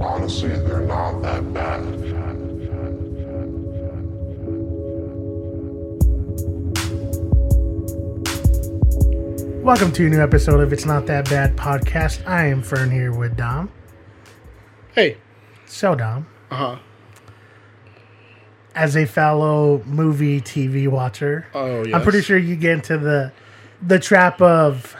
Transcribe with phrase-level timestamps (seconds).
[0.00, 1.84] Honestly, they're not that bad.
[9.64, 12.24] Welcome to a new episode of It's Not That Bad podcast.
[12.26, 13.70] I am Fern here with Dom.
[14.94, 15.16] Hey.
[15.66, 16.76] So, Dom, Uh huh.
[18.74, 21.94] as a fellow movie TV watcher, Oh yes.
[21.94, 23.32] I'm pretty sure you get into the
[23.82, 24.94] the trap of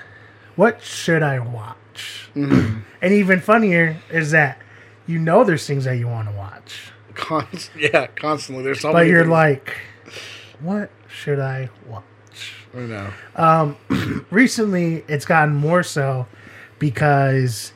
[0.57, 2.31] what should I watch?
[2.35, 2.81] Mm-hmm.
[3.01, 4.59] And even funnier is that
[5.07, 8.65] you know there's things that you want to watch, Const- yeah, constantly.
[8.65, 8.95] There's something.
[9.01, 9.77] but you're like,
[10.61, 12.05] what should I watch?
[12.77, 13.77] I know.
[14.31, 16.27] recently it's gotten more so
[16.79, 17.73] because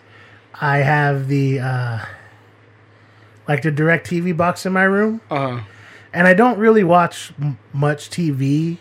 [0.61, 1.99] I have the uh
[3.47, 5.61] like the DirecTV box in my room Uh huh.
[6.13, 8.79] and I don't really watch m- much TV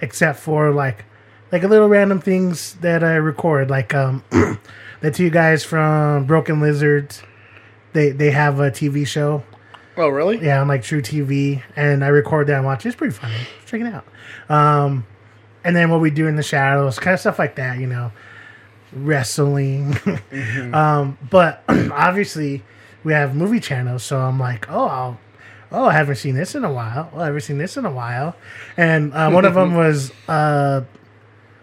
[0.00, 1.04] except for like
[1.52, 4.24] like a little random things that I record like um
[5.00, 7.22] the two guys from Broken Lizards
[7.92, 9.42] they they have a TV show.
[9.96, 10.42] Oh really?
[10.42, 13.34] yeah on like truTV and I record that and watch it's pretty funny.
[13.66, 14.06] Check it out.
[14.48, 15.06] Um
[15.64, 18.12] and then what we do in the shadows kind of stuff like that you know.
[18.92, 19.96] Wrestling.
[20.72, 22.62] Um but obviously
[23.04, 24.02] we have movie channels.
[24.04, 25.20] So i'm like oh I'll,
[25.72, 27.10] oh i haven't seen this in a while.
[27.12, 28.36] Oh i haven't seen this in a while.
[28.76, 30.82] And uh, one of them was uh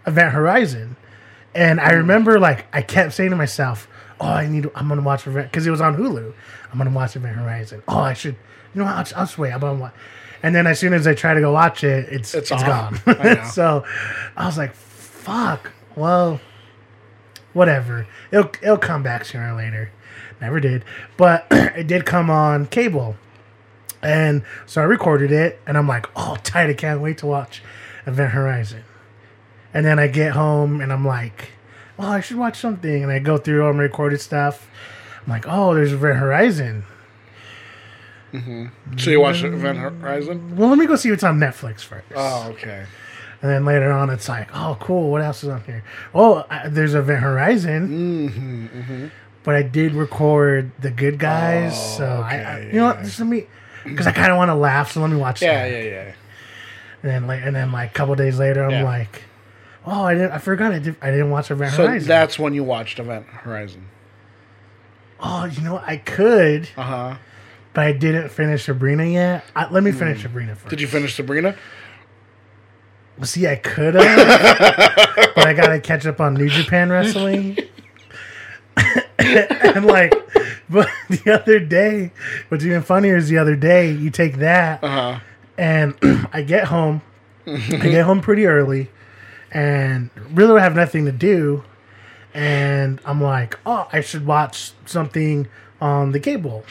[0.06, 0.96] event horizon.
[1.54, 3.88] And i remember like i kept saying to myself
[4.20, 6.32] oh i need i'm gonna watch event because it was on hulu
[6.70, 8.36] i'm gonna watch event horizon oh i should
[8.74, 9.94] you know what, I'll, I'll just wait i'm gonna watch
[10.42, 13.00] and then as soon as i try to go watch it it's It's it's gone
[13.06, 13.84] I so
[14.36, 16.40] i was like fuck well
[17.52, 18.06] whatever.
[18.30, 19.90] It'll it'll come back sooner or later.
[20.40, 20.84] Never did,
[21.16, 23.16] but it did come on cable,
[24.02, 26.70] and so I recorded it, and I'm like, oh, tight!
[26.70, 27.62] I can't wait to watch
[28.06, 28.84] Event Horizon.
[29.74, 31.50] And then I get home, and I'm like,
[31.98, 34.68] well, I should watch something, and I go through all my recorded stuff.
[35.26, 36.84] I'm like, oh, there's Event Horizon.
[38.32, 38.98] Mm-hmm.
[38.98, 40.56] So you watched Event Horizon?
[40.56, 42.06] Well, let me go see what's on Netflix first.
[42.14, 42.84] Oh okay.
[43.40, 45.10] And then later on, it's like, oh, cool.
[45.12, 45.84] What else is on here?
[46.12, 47.88] Oh, I, there's Event Horizon.
[48.28, 49.06] Mm-hmm,
[49.44, 53.02] But I did record the good guys, Oh, so I, I, okay, you know, what,
[53.04, 53.46] just let me,
[53.84, 55.70] because I kind of want to laugh, so let me watch Yeah, that.
[55.72, 56.12] yeah, yeah.
[57.04, 58.82] And then like, and then like a couple days later, I'm Yeah.
[58.82, 59.22] like,
[59.90, 62.08] oh, I didn't, I forgot, I did, I didn't watch Event So Horizon.
[62.08, 63.86] that's when you watched Event Horizon.
[65.20, 65.84] oh, you know, what?
[65.86, 67.16] I could, Uh huh.
[67.74, 69.44] but I didn't finish Sabrina yet.
[69.56, 70.64] I, let me finish Sabrina first.
[70.64, 70.68] Hmm.
[70.70, 71.56] Did you finish Sabrina?
[73.16, 74.04] Well, see, I could have,
[75.34, 77.58] but I gotta catch up on New Japan wrestling.
[79.18, 80.14] and like,
[80.70, 82.12] but the other day,
[82.48, 85.20] what's even funnier is the other day you take that, Uh huh.
[85.56, 85.94] and
[86.32, 87.02] I get home.
[87.46, 88.88] I get home pretty early,
[89.52, 91.64] and really have nothing to do.
[92.34, 95.48] And I'm like, oh, I should watch something
[95.80, 96.64] on the cable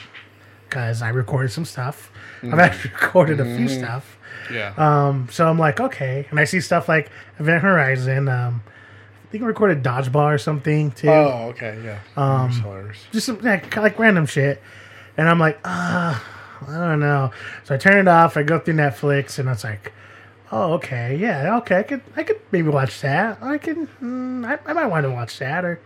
[0.67, 2.11] because I recorded some stuff.
[2.43, 4.17] I've actually recorded a few stuff.
[4.51, 4.73] Yeah.
[4.77, 8.29] Um, so I'm like, okay, and I see stuff like Event Horizon.
[8.29, 8.63] Um,
[9.27, 11.09] I think I recorded Dodgeball or something too.
[11.09, 11.77] oh okay.
[11.83, 11.99] Yeah.
[12.15, 12.97] um, hilarious.
[13.11, 14.61] Just some like, like random shit.
[15.17, 16.23] And I'm like, ah,
[16.67, 17.31] I don't know.
[17.63, 18.38] So I turn it off.
[18.38, 19.91] I go through Netflix, and it's like,
[20.51, 23.37] oh, okay, yeah, okay, I could, I could maybe watch that.
[23.41, 25.65] I can, mm, I, I might want to watch that.
[25.65, 25.79] Or,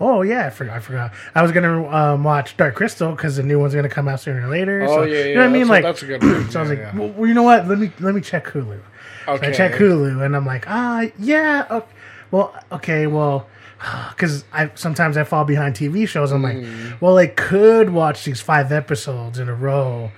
[0.00, 0.76] oh yeah, I forgot.
[0.76, 1.12] I forgot.
[1.34, 4.46] I was gonna um, watch Dark Crystal because the new one's gonna come out sooner
[4.46, 4.82] or later.
[4.88, 5.24] Oh so, yeah, yeah.
[5.26, 5.62] You know what I mean?
[5.66, 6.50] A- Like, that's a good one.
[6.50, 6.96] so I was like, yeah.
[6.96, 7.68] well, you know what?
[7.68, 8.80] Let me let me check Hulu.
[9.26, 9.48] So okay.
[9.48, 11.86] I check Hulu, and I'm like, ah, yeah, okay.
[12.30, 13.46] well, okay, well,
[14.10, 16.32] because I sometimes I fall behind TV shows.
[16.32, 16.90] I'm Mm.
[16.92, 20.10] like, well, I could watch these five episodes in a row.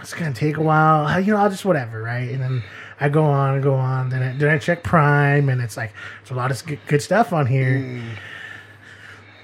[0.00, 1.18] It's gonna take a while.
[1.20, 2.28] You know, I'll just whatever, right?
[2.30, 2.62] And then
[3.00, 4.10] I go on and go on.
[4.10, 7.32] Then I, then I check Prime, and it's like there's a lot of good, stuff
[7.32, 7.80] on here.
[7.80, 8.16] Mm.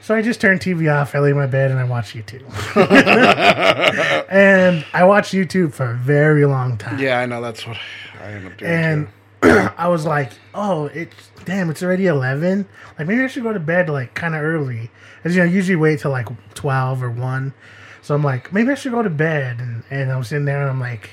[0.02, 1.14] So I just turn TV off.
[1.14, 2.42] I lay in my bed and I watch YouTube.
[4.30, 6.98] and I watched YouTube for a very long time.
[6.98, 7.40] Yeah, I know.
[7.40, 7.76] That's what
[8.20, 8.70] I end up doing.
[8.70, 9.08] And.
[9.42, 12.68] I was like, oh, it's damn, it's already eleven.
[12.98, 14.90] Like maybe I should go to bed like kind of early,
[15.24, 17.54] as you know, usually wait till like twelve or one.
[18.02, 20.70] So I'm like, maybe I should go to bed, and and I'm sitting there and
[20.70, 21.10] I'm like,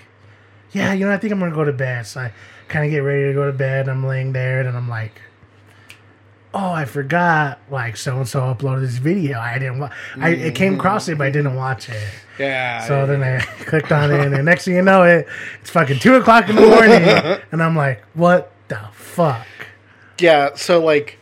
[0.71, 2.05] yeah, you know, I think I'm gonna go to bed.
[2.07, 2.33] So I
[2.67, 3.87] kind of get ready to go to bed.
[3.89, 5.21] I'm laying there and I'm like.
[6.53, 7.59] Oh, I forgot.
[7.69, 9.37] Like so and so uploaded this video.
[9.37, 9.79] I didn't.
[9.79, 12.01] Wa- I it came across it, but I didn't watch it.
[12.39, 12.87] yeah.
[12.87, 15.27] So then I clicked on it, and next thing you know, it
[15.61, 17.03] it's fucking two o'clock in the morning,
[17.51, 19.45] and I'm like, "What the fuck?"
[20.19, 21.19] Yeah, so like,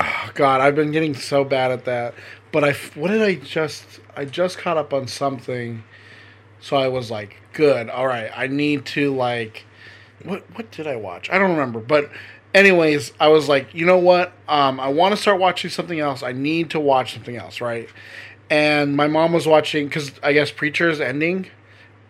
[0.00, 2.14] oh God, I've been getting so bad at that.
[2.52, 3.84] But I, what did I just?
[4.16, 5.82] I just caught up on something,
[6.62, 8.30] so I was like, good, all right.
[8.34, 9.66] I need to like,
[10.24, 11.28] what what did I watch?
[11.30, 11.80] I don't remember.
[11.80, 12.10] But
[12.54, 14.32] anyways, I was like, you know what?
[14.48, 16.22] Um, I want to start watching something else.
[16.22, 17.90] I need to watch something else, right?
[18.50, 21.46] and my mom was watching because I guess Preacher is ending,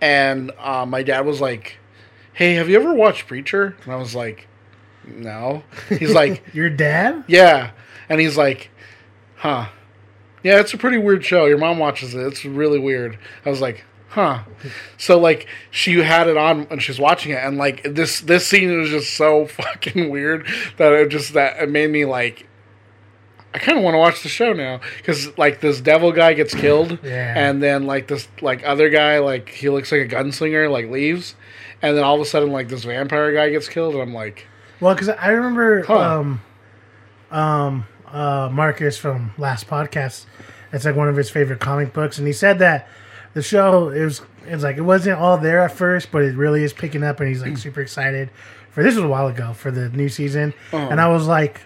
[0.00, 1.78] and uh, my dad was like,
[2.32, 4.48] "Hey, have you ever watched Preacher?" And I was like,
[5.06, 7.24] "No." He's like, Your dad?
[7.28, 7.70] "Yeah,"
[8.08, 8.70] and he's like,
[9.36, 9.68] "Huh."
[10.42, 11.44] Yeah, it's a pretty weird show.
[11.46, 12.26] Your mom watches it.
[12.26, 13.16] It's really weird.
[13.46, 14.40] I was like, huh.
[14.98, 18.78] So like she had it on and she's watching it and like this this scene
[18.80, 22.46] was just so fucking weird that it just that it made me like
[23.54, 26.54] I kind of want to watch the show now because like this devil guy gets
[26.54, 27.34] killed Yeah.
[27.36, 31.34] and then like this like other guy like he looks like a gunslinger like leaves
[31.82, 34.46] and then all of a sudden like this vampire guy gets killed and I'm like
[34.80, 35.98] Well, because I remember Huh.
[36.20, 36.40] um,
[37.30, 40.26] um, uh, Marcus from last podcast.
[40.72, 42.88] It's like one of his favorite comic books, and he said that
[43.34, 46.62] the show it was it's like it wasn't all there at first, but it really
[46.64, 48.30] is picking up, and he's like super excited
[48.70, 50.88] for this was a while ago for the new season, Uh-huh.
[50.90, 51.60] and I was like,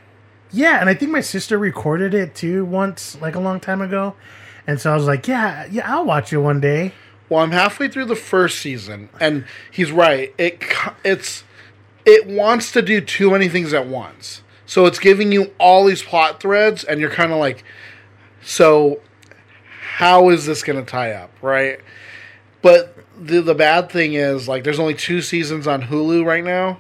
[0.53, 4.15] yeah, and I think my sister recorded it too once, like a long time ago,
[4.67, 6.93] and so I was like, yeah, yeah, I'll watch it one day.
[7.29, 10.35] Well, I'm halfway through the first season, and he's right.
[10.39, 10.63] It
[11.05, 11.45] it's
[12.05, 16.03] it wants to do too many things at once, so it's giving you all these
[16.03, 17.65] plot threads, and you're kind of like,
[18.43, 19.01] so
[19.97, 21.81] how is this going to tie up, right?
[22.61, 26.79] But the the bad thing is like there's only two seasons on Hulu right now.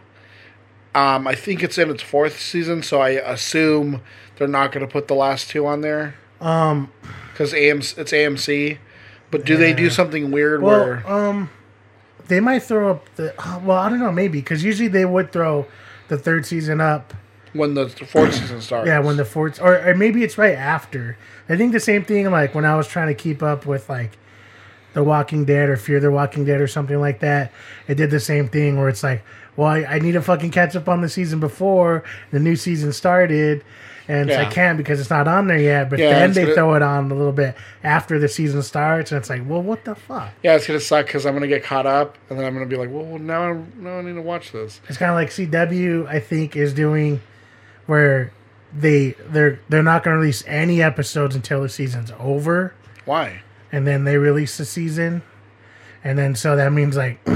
[0.94, 4.00] Um, I think it's in its fourth season, so I assume
[4.36, 6.90] they're not going to put the last two on there Um,
[7.32, 8.78] because AMC, it's AMC.
[9.30, 11.06] But do they do something weird Well, where?
[11.10, 11.50] um,
[12.28, 13.34] they might throw up the.
[13.38, 15.66] uh, Well, I don't know, maybe because usually they would throw
[16.08, 17.12] the third season up.
[17.56, 18.86] When the fourth season starts.
[18.86, 21.16] Yeah, when the fourth, or, or maybe it's right after.
[21.48, 22.30] I think the same thing.
[22.30, 24.18] Like when I was trying to keep up with like
[24.94, 27.52] The Walking Dead or Fear the Walking Dead or something like that,
[27.88, 29.22] it did the same thing where it's like,
[29.56, 32.92] well, I, I need to fucking catch up on the season before the new season
[32.92, 33.64] started.
[34.08, 35.90] And I can't because it's not on there yet.
[35.90, 39.10] But Yeah, then they gonna- throw it on a little bit after the season starts,
[39.10, 40.30] and it's like, well, what the fuck?
[40.44, 42.76] yeah, it's gonna suck because I'm gonna get caught up, and then I'm gonna be
[42.76, 44.80] like, well, now, I- now I need to watch this.
[44.88, 46.06] It's kind of like CW.
[46.06, 47.20] I think is doing
[47.86, 48.32] where
[48.76, 52.74] they they're they're not going to release any episodes until the season's over,
[53.04, 53.42] Why?
[53.72, 55.22] and then they release the season,
[56.04, 57.18] and then so that means like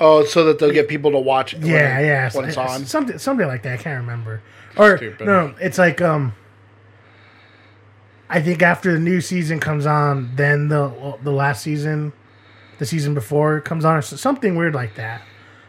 [0.00, 1.54] Oh, so that they'll get people to watch.
[1.54, 2.84] it when yeah yeah when it's on.
[2.86, 3.80] something something like that.
[3.80, 4.42] I can't remember.
[4.76, 5.26] Or Stupid.
[5.26, 6.34] no, it's like um.
[8.30, 12.12] I think after the new season comes on, then the the last season,
[12.78, 15.22] the season before comes on, or something weird like that.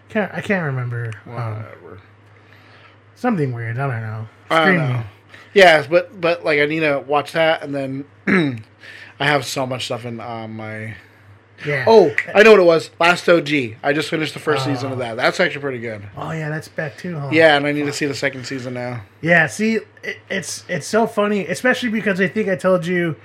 [0.10, 1.12] Can't I can't remember.
[1.26, 2.00] Um, Whatever.
[3.20, 3.78] Something weird.
[3.78, 4.28] I don't know.
[4.50, 5.04] I don't know.
[5.54, 8.06] Yes, but but like I need to watch that, and then
[9.20, 10.96] I have so much stuff in um, my.
[11.66, 11.84] Yeah.
[11.88, 12.90] Oh, I know what it was.
[13.02, 13.50] Last OG.
[13.84, 14.94] I just finished the first season Oh.
[14.94, 15.18] of that.
[15.18, 16.04] That's actually pretty good.
[16.16, 17.18] Oh yeah, that's back too.
[17.20, 17.30] Huh?
[17.34, 19.02] Yeah, and I need to see the second season now.
[19.22, 19.48] Yeah.
[19.48, 23.18] See, it, it's it's so funny, especially because I think I told you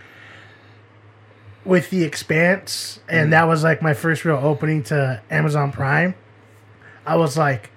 [1.65, 6.15] with the Expanse, and that was like my first real opening to Amazon Prime.
[7.07, 7.71] I was like,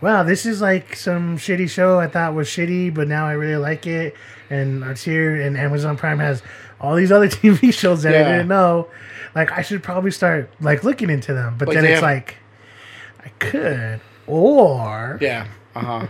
[0.00, 3.56] wow, this is like some shitty show I thought was shitty, but now I really
[3.56, 4.14] like it,
[4.48, 6.42] and it's here, and Amazon Prime has
[6.80, 8.88] all these other TV shows that I didn't know.
[9.34, 12.36] Like I should probably start like looking into them, but Like, then it's have- like
[13.24, 15.46] I could or Yeah.
[15.74, 16.06] Uh huh.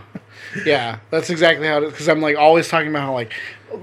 [0.65, 1.91] yeah, that's exactly how it is.
[1.91, 3.31] Because I'm like always talking about how like,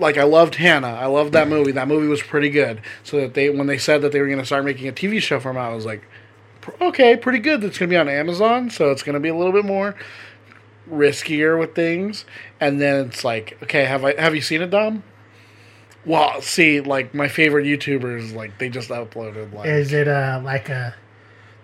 [0.00, 0.88] like I loved Hanna.
[0.88, 1.70] I loved that movie.
[1.70, 2.80] That movie was pretty good.
[3.04, 5.22] So that they when they said that they were going to start making a TV
[5.22, 6.02] show from it, I was like,
[6.80, 7.60] okay, pretty good.
[7.60, 9.94] That's going to be on Amazon, so it's going to be a little bit more
[10.90, 12.24] riskier with things.
[12.60, 15.02] And then it's like, okay, have I have you seen it, Dom?
[16.04, 20.68] Well, see, like my favorite YouTubers, like they just uploaded like Is it uh like
[20.68, 20.94] a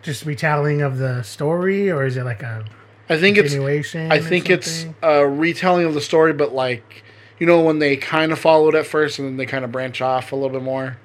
[0.03, 2.65] just retelling of the story, or is it like a
[3.09, 4.13] I think it's continuation?
[4.13, 7.05] I think it's a retelling of the story, but like
[7.39, 10.01] you know when they kind of followed at first and then they kind of branch
[10.01, 10.99] off a little bit more.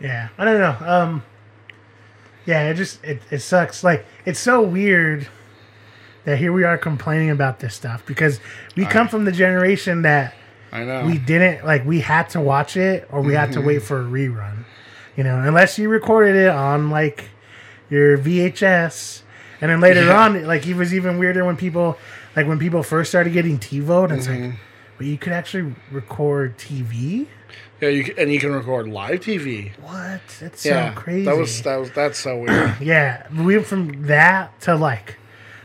[0.00, 0.28] yeah.
[0.38, 0.76] I don't know.
[0.86, 1.22] Um,
[2.50, 3.82] yeah, it just it it sucks.
[3.84, 5.28] Like it's so weird
[6.24, 8.40] that here we are complaining about this stuff because
[8.76, 10.34] we come from the generation that
[10.72, 11.06] I know.
[11.06, 14.04] we didn't like we had to watch it or we had to wait for a
[14.04, 14.64] rerun.
[15.16, 17.30] You know, unless you recorded it on like
[17.88, 19.22] your VHS.
[19.62, 20.24] And then later Yeah.
[20.24, 21.98] on, like it was even weirder when people
[22.36, 24.44] like when people first started getting TiVo, and it's Mm-hmm.
[24.50, 24.54] like,
[25.00, 27.26] but you could actually record TV.
[27.80, 29.74] yeah, you can, and you can record live TV.
[29.78, 30.20] What?
[30.38, 31.24] That's yeah, so crazy.
[31.24, 32.76] that was that was that's so weird.
[32.82, 35.16] yeah, we went from that to like,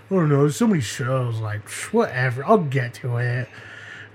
[0.10, 1.42] oh, I don't know, there's so many shows.
[1.42, 3.50] Like, whatever, I'll get to it.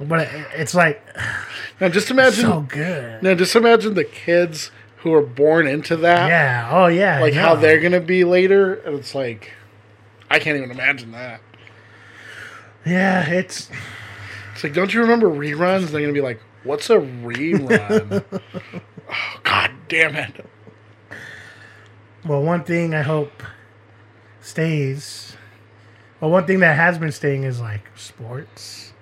[0.01, 1.05] But it, it's like
[1.83, 2.47] now just imagine.
[2.47, 3.23] so good.
[3.23, 6.29] now just imagine the kids who are born into that.
[6.29, 6.71] Yeah.
[6.73, 7.21] Oh yeah.
[7.21, 9.53] Like I how they're gonna be later, and it's like,
[10.31, 11.43] I can't even imagine that.
[12.87, 13.69] Yeah, it's
[14.61, 15.87] It's like, don't you remember reruns?
[15.87, 18.23] They're gonna be like, What's a rerun?
[19.11, 20.45] oh, God damn it!
[22.27, 23.43] Well, one thing I hope
[24.43, 25.35] stays.
[26.21, 28.93] Well, one thing that has been staying is like sports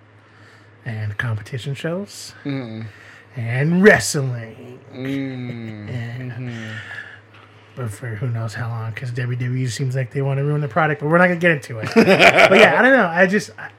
[0.84, 4.78] and competition shows and wrestling.
[4.92, 5.88] Mm-hmm.
[5.88, 6.76] And-
[7.74, 10.68] But for who knows how long, because WWE seems like they want to ruin the
[10.68, 11.90] product, but we're not gonna get into it.
[11.96, 12.06] but
[12.60, 13.08] yeah, I don't know.
[13.08, 13.70] I just I,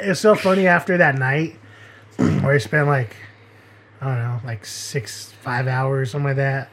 [0.00, 1.56] it's so funny after that night
[2.16, 3.16] where I spent like
[4.00, 6.68] I don't know, like six, five hours, something like that,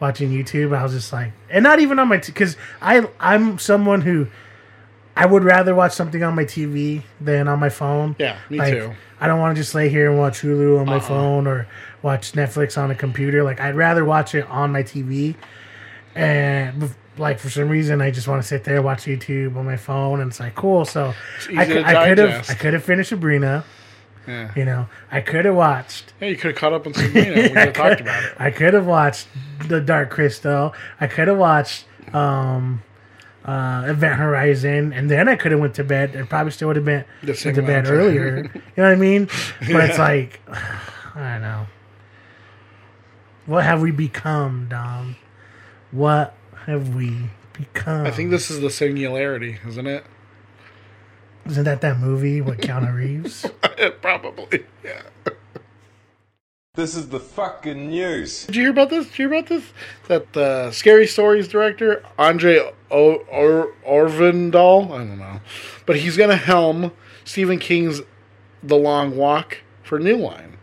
[0.00, 0.76] watching YouTube.
[0.76, 4.26] I was just like, and not even on my, because I I'm someone who
[5.16, 8.16] I would rather watch something on my TV than on my phone.
[8.18, 8.92] Yeah, me Like, too.
[9.20, 11.00] I don't want to just lay here and watch Hulu on my Uh-uh.
[11.00, 11.68] phone or
[12.02, 13.44] watch Netflix on a computer.
[13.44, 15.36] Like I'd rather watch it on my TV.
[16.16, 19.76] And like for some reason, I just want to sit there watch YouTube on my
[19.76, 20.84] phone, and it's like cool.
[20.84, 21.14] So
[21.56, 22.50] I could I could have.
[22.50, 23.64] I could have finished Sabrina.
[24.26, 27.34] Yeah, You know, I could have watched yeah you could have caught up on Sabrina.
[27.34, 28.34] We could have talked about it.
[28.38, 29.28] I could have watched
[29.68, 30.72] The Dark Crystal.
[30.98, 32.82] I could have watched um,
[33.44, 36.14] uh, Event Horizon, and then I could have went to bed.
[36.16, 38.50] and probably still would have been went to bed earlier.
[38.54, 39.28] you know what I mean?
[39.60, 41.66] But it's like I don't know.
[43.44, 45.16] What have we become, Dom?
[45.90, 46.34] What
[46.66, 47.16] have we
[47.52, 48.06] become?
[48.06, 50.04] I think this is the singularity, isn't it?
[51.46, 53.44] isn't that that movie with Keanu Reeves?
[54.00, 54.64] Probably.
[54.82, 55.02] Yeah.
[56.74, 58.46] This is the fucking news.
[58.46, 59.06] Did you hear about this?
[59.10, 59.64] Did you hear about this?
[60.08, 62.58] That the Scary Stories director Andre
[62.90, 65.40] o- or- Orvindal, I don't know,
[65.86, 66.90] but he's gonna helm
[67.24, 68.00] Stephen King's
[68.62, 70.56] The Long Walk for New Line.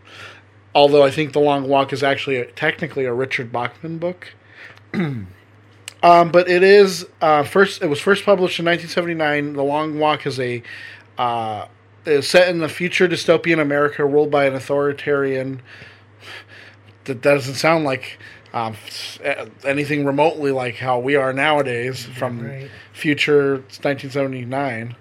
[0.74, 4.32] Although I think The Long Walk is actually a, technically a Richard Bachman book.
[6.02, 7.82] um, but it is uh, first.
[7.82, 9.54] It was first published in 1979.
[9.54, 10.62] The Long Walk is a
[11.18, 11.66] uh,
[12.04, 15.62] is set in the future dystopian America ruled by an authoritarian
[17.04, 18.18] that doesn't sound like
[18.52, 18.76] um,
[19.64, 22.70] anything remotely like how we are nowadays from right.
[22.92, 24.96] future 1979.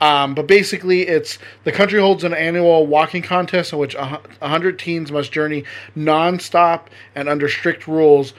[0.00, 4.78] Um, but basically, it's the country holds an annual walking contest in which a hundred
[4.78, 5.64] teens must journey
[5.96, 8.34] nonstop and under strict rules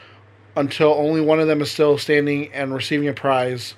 [0.58, 3.76] until only one of them is still standing and receiving a prize.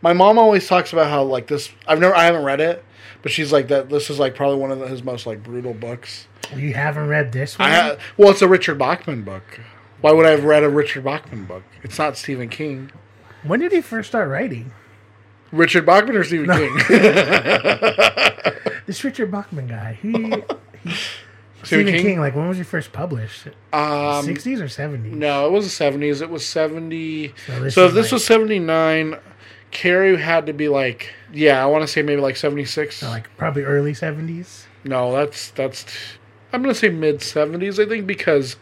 [0.00, 1.70] My mom always talks about how like this.
[1.86, 2.84] I've never, I haven't read it,
[3.22, 3.88] but she's like that.
[3.88, 6.26] This is like probably one of the, his most like brutal books.
[6.54, 7.68] you haven't read this one?
[7.68, 9.60] I ha- well, it's a Richard Bachman book.
[10.00, 11.62] Why would I have read a Richard Bachman book?
[11.82, 12.90] It's not Stephen King.
[13.44, 14.72] when did he first start writing?
[15.52, 16.78] Richard Bachman or Stephen King?
[18.86, 19.96] This Richard Bachman guy.
[20.02, 20.10] He,
[20.82, 20.94] he
[21.64, 22.02] Stephen King?
[22.02, 22.20] King?
[22.20, 23.48] Like when was he first published?
[23.72, 25.12] Um, Sixties or seventies?
[25.14, 26.20] no, it was the seventies.
[26.20, 27.34] It was seventy.
[27.46, 29.16] So this So if this like- was seventy nine,
[29.70, 33.02] Carrie had to be like, yeah, I want to say maybe like seventy six.
[33.02, 34.66] like probably early seventies.
[34.84, 35.84] No, that's that's.
[36.52, 37.78] I'm gonna say mid seventies.
[37.80, 38.56] I think because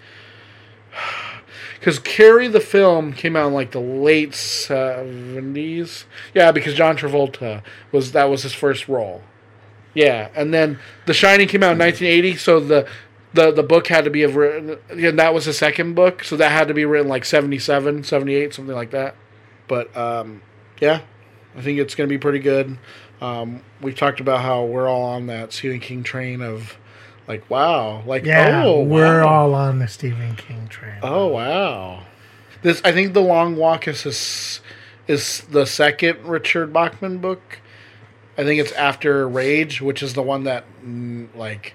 [1.78, 6.04] because Carrie the film came out in like the late seventies.
[6.35, 9.23] Yeah, because John Travolta was that was his first role.
[9.94, 12.87] Yeah, and then The Shining came out in 1980, so the
[13.32, 14.78] the the book had to be written.
[14.88, 18.54] And that was the second book, so that had to be written like 77, 78,
[18.54, 19.14] something like that.
[19.68, 20.42] But um,
[20.80, 21.00] yeah,
[21.56, 22.78] I think it's gonna be pretty good.
[23.20, 26.76] Um, we've talked about how we're all on that Stephen King train of
[27.28, 29.28] like, wow, like Yeah, oh, we're wow.
[29.28, 30.99] all on the Stephen King train.
[31.02, 32.04] Oh wow!
[32.62, 34.61] This I think the Long Walk is this,
[35.06, 37.61] is the second Richard Bachman book.
[38.40, 41.75] I think it's after Rage, which is the one that mm, like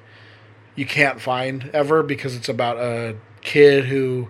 [0.76, 4.30] you can't find ever because it's about a kid who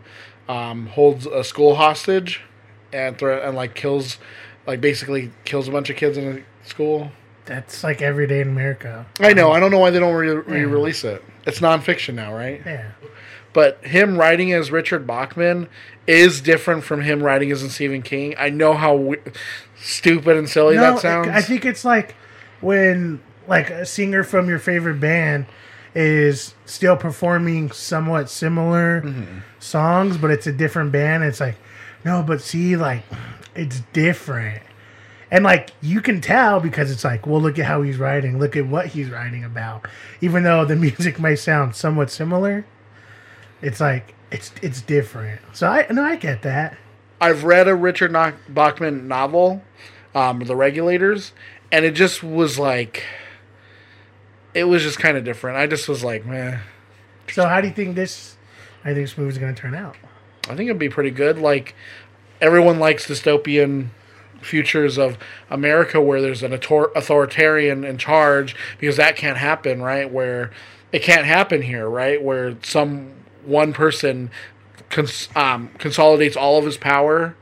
[0.50, 2.42] um, holds a school hostage
[2.92, 4.18] and thre- and like kills
[4.68, 7.12] like basically kills a bunch of kids in a school.
[7.46, 9.06] That's like every day in America.
[9.20, 9.52] I know.
[9.52, 11.24] I don't know why they don't re- re-release it.
[11.46, 12.62] It's nonfiction now, right?
[12.66, 12.92] Yeah.
[13.54, 15.70] but him writing as Richard Bachman
[16.08, 18.36] is different from him writing as in Stephen King.
[18.38, 19.22] I know how w-
[19.78, 21.30] stupid and silly that sounds.
[21.30, 22.16] I think it's like
[22.66, 25.46] when like a singer from your favorite band
[25.94, 29.40] is still performing somewhat similar Mm-hmm.
[29.60, 31.24] songs, but it's a different band.
[31.24, 31.56] It's like,
[32.04, 33.04] no, but see, like,
[33.56, 34.62] it's different.
[35.32, 38.38] And like you can tell because it's like, well, look at how he's writing.
[38.40, 39.88] Look at what he's writing about.
[40.22, 42.66] Even though the music may sound somewhat similar,
[43.62, 45.42] it's like it's it's different.
[45.54, 46.78] So I no, I get that.
[47.20, 48.14] I've read a Richard
[48.50, 49.64] Bachman novel,
[50.14, 51.32] um, The Regulators,
[51.72, 53.04] and it just was like,
[54.54, 55.58] it was just kind of different.
[55.58, 56.62] I just was like, man.
[57.32, 58.38] So how do you think this?
[58.84, 59.96] I think this movie's going to turn out.
[60.48, 61.40] I think it'd be pretty good.
[61.40, 61.76] Like
[62.40, 63.90] everyone likes dystopian
[64.42, 65.18] futures of
[65.50, 70.12] America where there's an author- authoritarian in charge because that can't happen, right?
[70.12, 70.52] Where
[70.92, 72.22] it can't happen here, right?
[72.22, 73.12] Where some
[73.44, 74.30] one person
[74.90, 77.36] cons- um, consolidates all of his power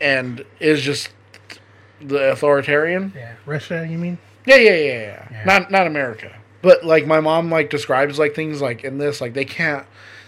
[0.00, 1.10] and is just
[2.08, 3.12] the authoritarian.
[3.14, 3.86] Yeah, Russia.
[3.88, 4.18] You mean?
[4.46, 5.28] Yeah, yeah, yeah, yeah.
[5.30, 5.44] Yeah.
[5.44, 6.32] Not not America.
[6.62, 9.86] But like my mom like describes like things like in this like they can't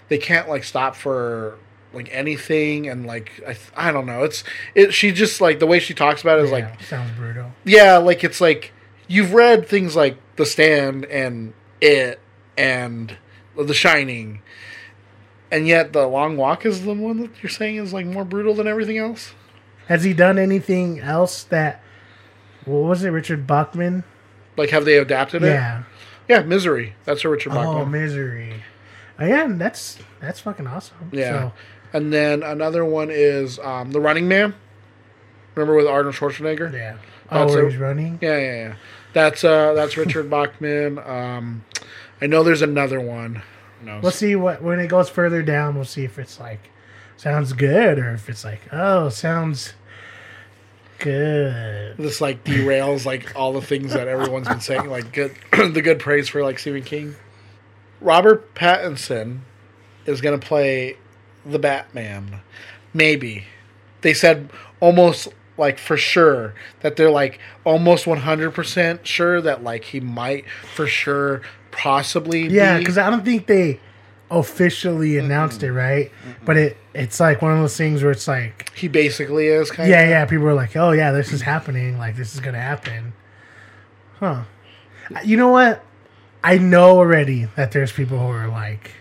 [0.08, 1.56] they can't like stop for
[1.92, 4.24] like anything and like I th- I don't know.
[4.24, 4.42] It's
[4.74, 7.52] it she just like the way she talks about it is Yeah, like sounds brutal.
[7.64, 8.72] yeah, like it's like
[9.06, 12.18] you've read things like The Stand and It
[12.56, 13.16] and
[13.56, 14.42] The Shining.
[15.52, 18.54] And yet the long walk is the one that you're saying is like more brutal
[18.54, 19.34] than everything else?
[19.88, 21.82] Has he done anything else that?
[22.64, 24.04] What was it, Richard Bachman?
[24.56, 25.48] Like have they adapted it?
[25.48, 25.82] Yeah.
[26.28, 26.94] Yeah, Misery.
[27.04, 27.82] That's a Richard Bachman.
[27.82, 28.62] Oh, misery.
[29.18, 31.10] Oh, yeah, that's that's fucking awesome.
[31.12, 31.30] Yeah.
[31.30, 31.52] So,
[31.92, 34.54] And then another one is um, The Running Man.
[35.54, 36.72] Remember with Arnold Schwarzenegger?
[36.72, 36.96] yeah.
[37.30, 38.18] That's oh, a- he's running.
[38.20, 38.74] Yeah, yeah, yeah.
[39.12, 40.98] That's uh that's Richard Bachman.
[40.98, 41.64] Um
[42.20, 43.42] I know there's another one.
[43.82, 44.00] No.
[44.02, 45.74] We'll see what when it goes further down.
[45.74, 46.70] We'll see if it's like
[47.16, 49.74] sounds good or if it's like oh sounds
[50.98, 51.96] good.
[51.96, 55.98] this like derails like all the things that everyone's been saying, like good the good
[55.98, 57.14] praise for like Stephen King.
[58.00, 59.40] Robert Pattinson
[60.06, 60.96] is gonna play
[61.44, 62.40] the Batman.
[62.92, 63.44] Maybe.
[64.02, 69.62] They said almost like for sure that they're like almost one hundred percent sure that
[69.62, 70.44] like he might
[70.74, 73.80] for sure possibly Yeah, because I don't think they
[74.30, 75.26] officially mm-hmm.
[75.26, 76.10] announced it, right?
[76.10, 76.44] Mm-hmm.
[76.44, 79.88] But it it's like one of those things where it's like he basically is kind
[79.88, 80.24] yeah, of yeah.
[80.26, 81.98] People are like, oh yeah, this is happening.
[81.98, 83.12] Like this is gonna happen.
[84.20, 84.44] Huh?
[85.24, 85.84] You know what?
[86.42, 88.92] I know already that there's people who are like,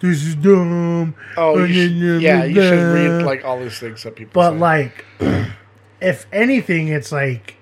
[0.00, 1.14] this is dumb.
[1.36, 4.32] Oh, you should, yeah, you should read like all these things that people.
[4.34, 4.58] But say.
[4.58, 5.04] like,
[6.00, 7.56] if anything, it's like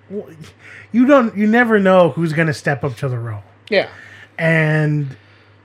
[0.93, 3.89] you don't, you never know who's gonna step up to the role, yeah,
[4.39, 5.17] and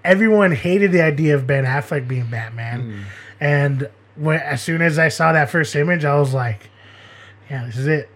[0.05, 3.01] everyone hated the idea of Ben Affleck being Batman, Hmm.
[3.39, 6.69] and when as soon as I saw that first image, I was like,
[7.49, 8.09] yeah, this is it.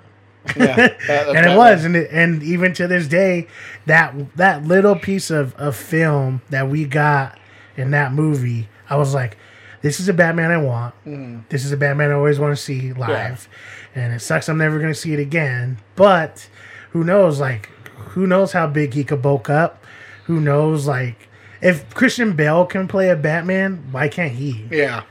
[0.55, 0.99] yeah, that-
[1.35, 3.47] and it was, and it, and even to this day,
[3.85, 7.37] that that little piece of, of film that we got
[7.75, 9.37] in that movie, I was like,
[9.81, 10.93] this is a Batman I want.
[11.05, 11.39] Mm-hmm.
[11.49, 13.47] This is a Batman I always want to see live,
[13.95, 15.77] and it sucks I'm never going to see it again.
[15.95, 16.49] But
[16.91, 17.39] who knows?
[17.39, 17.67] Like,
[18.13, 19.83] who knows how big he could bulk up?
[20.25, 20.85] Who knows?
[20.87, 21.28] Like,
[21.61, 24.65] if Christian Bale can play a Batman, why can't he?
[24.71, 25.03] Yeah,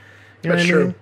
[0.43, 0.85] You know that's what I true.
[0.87, 0.95] mean?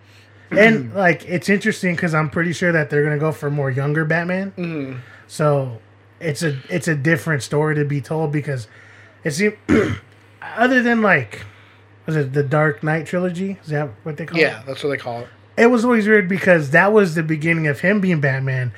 [0.52, 4.04] and like it's interesting because I'm pretty sure that they're gonna go for more younger
[4.04, 4.52] Batman.
[4.56, 4.98] Mm-hmm.
[5.26, 5.80] So
[6.20, 8.68] it's a it's a different story to be told because
[9.24, 9.54] it seems
[10.42, 11.44] other than like
[12.06, 13.58] was it the Dark Knight trilogy?
[13.62, 14.50] Is that what they call Yeah, it?
[14.50, 15.28] Yeah, that's what they call it.
[15.58, 18.72] It was always weird because that was the beginning of him being Batman,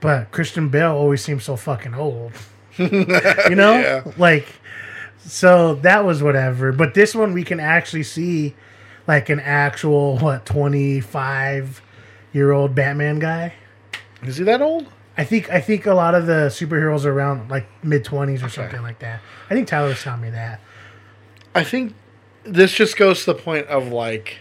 [0.00, 2.32] but Christian Bale always seems so fucking old.
[2.76, 2.88] you
[3.54, 4.02] know, Yeah.
[4.18, 4.46] like
[5.26, 6.72] so that was whatever.
[6.72, 8.54] But this one we can actually see
[9.06, 11.82] like an actual what twenty five
[12.32, 13.54] year old Batman guy.
[14.22, 14.88] Is he that old?
[15.16, 18.48] I think I think a lot of the superheroes are around like mid twenties or
[18.48, 19.20] something like that.
[19.48, 20.60] I think Tyler was telling me that.
[21.54, 21.94] I think
[22.42, 24.38] this just goes to the point of like,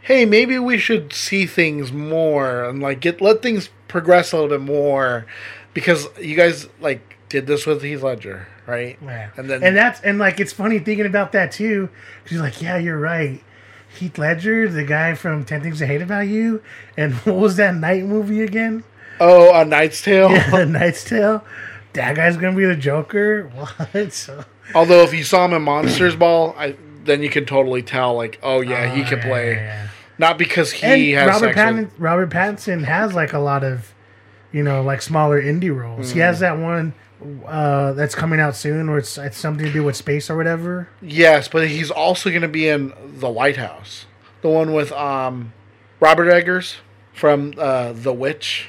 [0.00, 4.50] hey, maybe we should see things more and like get let things progress a little
[4.50, 5.26] bit more
[5.74, 8.98] because you guys like did this with Heath Ledger, right?
[9.02, 9.30] Yeah.
[9.36, 11.88] And then and that's and like it's funny thinking about that too.
[12.24, 13.42] Cause you're like, yeah, you're right.
[13.88, 16.62] Heath Ledger, the guy from Ten Things I Hate About You,
[16.96, 18.84] and what was that night movie again?
[19.20, 20.30] oh, a Knight's Tale.
[20.32, 21.44] Yeah, Knight's Tale.
[21.94, 23.44] That guy's gonna be the Joker.
[23.92, 24.12] What?
[24.12, 28.14] So, Although if you saw him in Monster's Ball, I then you can totally tell
[28.14, 29.52] like, oh yeah, he Oh, could yeah, play.
[29.54, 29.88] yeah.
[30.18, 31.76] Not because he And has Robert Pattinson.
[31.78, 33.94] with- Robert Pattinson has like a lot of,
[34.52, 36.10] you know, like smaller indie roles.
[36.10, 36.24] He Mm.
[36.24, 36.92] has that one
[37.46, 40.88] uh, that's coming out soon, where it's, it's something to do with space or whatever.
[41.00, 44.06] Yes, but he's also going to be in the Lighthouse,
[44.42, 45.52] the one with um,
[46.00, 46.76] Robert Eggers
[47.12, 48.68] from uh, The Witch,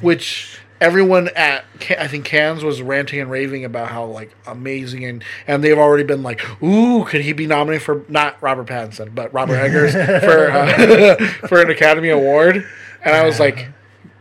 [0.00, 1.64] which everyone at
[1.98, 6.04] I think Cannes was ranting and raving about how like amazing and and they've already
[6.04, 10.50] been like, ooh, could he be nominated for not Robert Pattinson but Robert Eggers for
[10.50, 12.66] uh, for an Academy Award?
[13.02, 13.68] And I was like,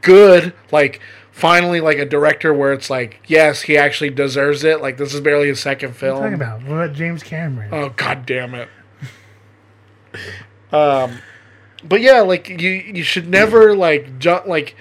[0.01, 1.01] good, like.
[1.39, 4.81] Finally, like a director where it's like, yes, he actually deserves it.
[4.81, 6.17] Like this is barely his second film.
[6.19, 6.69] What are you talking about?
[6.69, 7.69] What about James Cameron?
[7.71, 8.67] Oh god damn it.
[10.73, 11.19] um
[11.83, 14.75] but yeah, like you you should never like jump like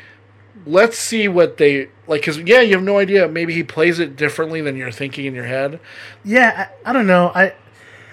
[0.67, 4.17] let's see what they like cuz yeah, you have no idea maybe he plays it
[4.17, 5.79] differently than you're thinking in your head.
[6.25, 7.31] Yeah, I, I don't know.
[7.37, 7.53] I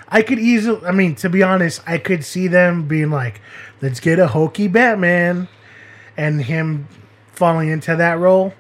[0.08, 0.86] I could easily.
[0.86, 3.42] I mean, to be honest, I could see them being like,
[3.82, 5.48] "Let's get a hokey Batman,"
[6.16, 6.88] and him
[7.36, 8.54] falling into that role.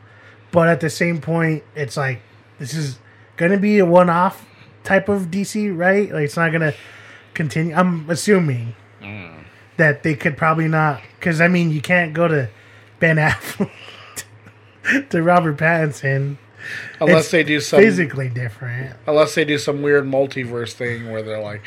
[0.51, 2.21] But at the same point, it's like
[2.59, 2.99] this is
[3.37, 4.45] gonna be a one-off
[4.83, 6.11] type of DC, right?
[6.11, 6.73] Like it's not gonna
[7.33, 7.75] continue.
[7.75, 8.75] I'm assuming
[9.77, 12.49] that they could probably not, because I mean, you can't go to
[12.99, 13.69] Ben Affleck
[15.09, 16.37] to Robert Pattinson.
[16.99, 18.95] Unless It's they do some physically different.
[19.05, 21.61] unless they do some weird multiverse thing where they're like,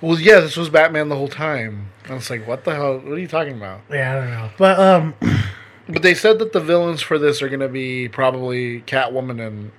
[0.00, 2.98] "Well, yeah, this was Batman the whole time." And it's like, "What the hell?
[2.98, 5.14] What are you talking about?" Yeah, I don't know, but um,
[5.88, 9.72] But they said that the villains for this are going to be probably Catwoman and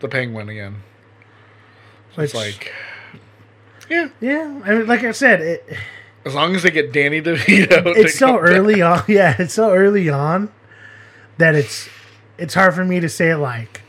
[0.00, 0.82] the Penguin again.
[2.14, 2.72] So it's like,
[3.88, 5.76] yeah, yeah, I mean, like I said, it,
[6.24, 7.68] as long as they get Danny DeVito.
[7.84, 9.02] to it's so early on.
[9.08, 10.50] Yeah, it's so early on
[11.38, 11.88] that it's
[12.38, 13.82] it's hard for me to say like,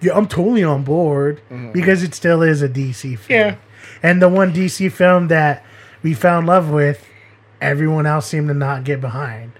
[0.00, 1.40] yeah, I'm totally on board
[1.72, 3.18] because it still is a DC film.
[3.18, 3.32] Mm-hmm.
[3.32, 3.56] Yeah.
[4.02, 5.64] and the one DC film that
[6.02, 7.06] we found love with,
[7.60, 9.52] everyone else seemed to not get behind.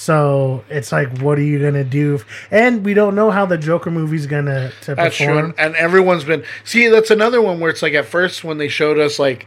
[0.00, 2.20] So it's like, what are you gonna do?
[2.50, 5.50] And we don't know how the Joker movie's gonna to That's perform.
[5.50, 6.88] and, and everyone's been see.
[6.88, 9.44] That's another one where it's like at first when they showed us like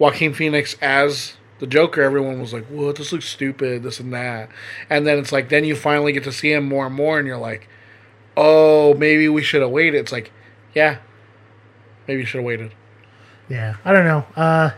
[0.00, 2.96] Joaquin Phoenix as the Joker, everyone was like, "What?
[2.96, 3.84] This looks stupid.
[3.84, 4.48] This and that."
[4.90, 7.28] And then it's like then you finally get to see him more and more, and
[7.28, 7.68] you're like,
[8.36, 10.32] "Oh, maybe we should have waited." It's like,
[10.74, 10.98] yeah,
[12.08, 12.72] maybe you should have waited.
[13.48, 14.26] Yeah, I don't know.
[14.34, 14.70] Uh,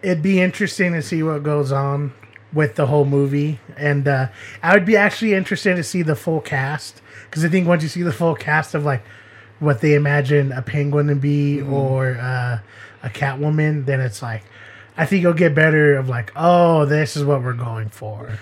[0.00, 2.14] it'd be interesting to see what goes on
[2.52, 4.28] with the whole movie, and uh,
[4.62, 7.88] I would be actually interested to see the full cast because I think once you
[7.88, 9.02] see the full cast of like
[9.58, 12.58] what they imagine a penguin to be or uh,
[13.02, 14.42] a Catwoman, then it's like
[14.96, 18.38] I think you'll get better of like, oh, this is what we're going for.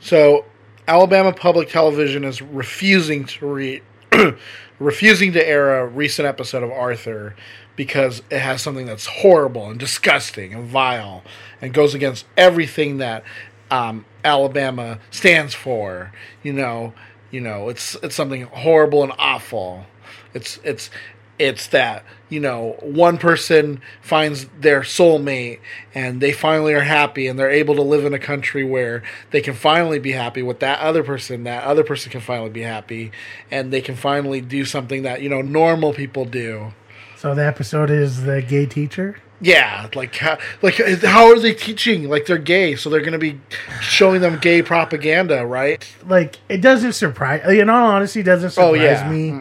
[0.00, 0.46] So,
[0.88, 3.82] Alabama Public Television is refusing to read,
[4.78, 7.36] refusing to air a recent episode of Arthur
[7.80, 11.22] because it has something that's horrible and disgusting and vile
[11.62, 13.24] and goes against everything that
[13.70, 16.12] um, Alabama stands for.
[16.42, 16.92] You know,
[17.30, 19.86] you know, it's it's something horrible and awful.
[20.34, 20.90] It's it's
[21.38, 25.60] it's that you know one person finds their soulmate
[25.94, 29.40] and they finally are happy and they're able to live in a country where they
[29.40, 33.10] can finally be happy with that other person that other person can finally be happy
[33.50, 36.74] and they can finally do something that you know normal people do
[37.20, 39.16] So the episode is the gay teacher.
[39.42, 43.18] yeah like how, like how are they teaching like they're gay so they're going to
[43.18, 43.40] be
[43.80, 48.70] showing them gay propaganda right like it doesn't surprise in all honesty it doesn't surprise
[48.70, 49.10] Oh, yeah.
[49.10, 49.40] me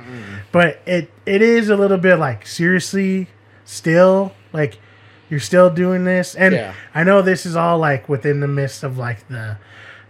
[0.53, 3.27] but it it is a little bit like seriously
[3.65, 4.77] still like
[5.29, 6.73] you're still doing this and Yeah.
[6.95, 9.57] i know this is all like within the midst of like the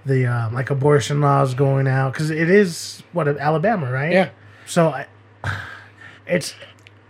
[0.05, 4.29] the um, like abortion laws going out because it is what alabama right yeah
[4.67, 5.07] so I,
[6.27, 6.53] it's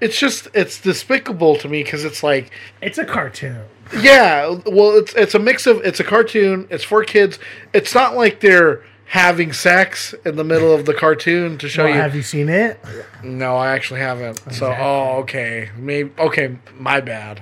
[0.01, 3.65] it's just it's despicable to me because it's like it's a cartoon
[4.01, 6.67] Yeah, well, it's it's a mix of it's a cartoon.
[6.69, 7.39] It's for kids.
[7.73, 11.95] It's not like they're having sex in the middle of the cartoon to show well,
[11.95, 11.99] you.
[11.99, 12.79] have you seen it
[13.23, 14.39] No, I actually haven't.
[14.53, 17.41] So, oh, okay, maybe okay, my bad.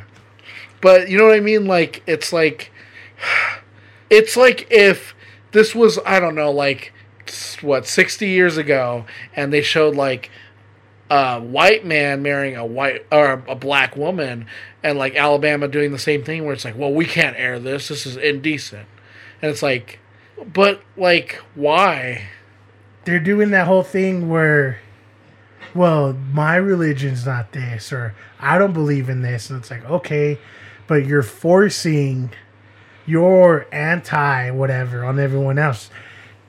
[0.79, 1.65] But you know what I mean?
[1.65, 2.71] Like it's like
[4.09, 5.13] it's like if
[5.51, 6.93] this was I don't know, like
[7.61, 10.29] what sixty years ago, and they showed like
[11.09, 14.45] a white man marrying a white or a black woman,
[14.83, 17.87] and like Alabama doing the same thing, where it's like, well, we can't air this.
[17.87, 18.87] This is indecent,
[19.41, 19.99] and it's like,
[20.53, 22.23] but like, why?
[23.07, 24.81] they're doing that whole thing where
[25.73, 30.37] well my religion's not this or i don't believe in this and it's like okay
[30.87, 32.29] but you're forcing
[33.05, 35.89] your anti whatever on everyone else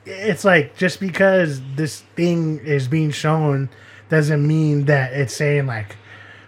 [0.05, 3.69] it's like just because this thing is being shown
[4.09, 5.95] doesn't mean that it's saying like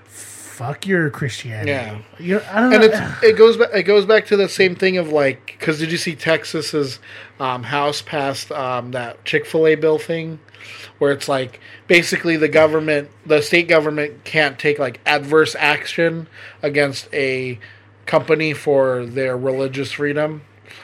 [0.05, 1.71] fuck your christianity.
[1.71, 2.01] Yeah.
[2.19, 3.15] you know, i don't and know.
[3.15, 5.91] it's it goes back it goes back to the same thing of like because did
[5.91, 6.99] you see Texas's
[7.39, 10.39] um, House passed um, that Chick Fil A bill thing?
[10.99, 16.27] Where it's like basically the government the state government can't take like adverse action
[16.61, 17.59] against a
[18.05, 20.43] company for their religious freedom.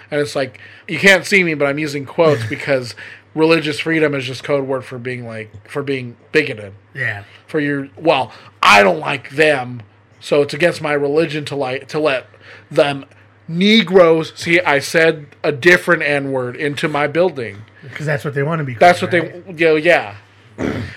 [0.09, 2.95] And it's like you can't see me but I'm using quotes because
[3.35, 6.73] religious freedom is just code word for being like for being bigoted.
[6.93, 7.23] Yeah.
[7.47, 9.83] For your well i don't like them
[10.19, 12.27] so it's against my religion to like to let
[12.69, 13.05] them
[13.47, 17.63] negroes see i said a different n word into my building.
[17.83, 19.45] Because that's what they want to be that's what right?
[19.45, 20.17] they you know, yeah.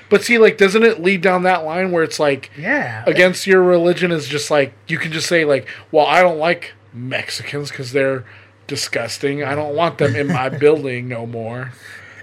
[0.08, 3.04] But see like doesn't it lead down that line where it's like yeah.
[3.06, 6.72] against your religion is just like you can just say like well i don't like
[6.92, 8.24] mexicans because they're
[8.70, 9.42] disgusting.
[9.42, 11.72] I don't want them in my building no more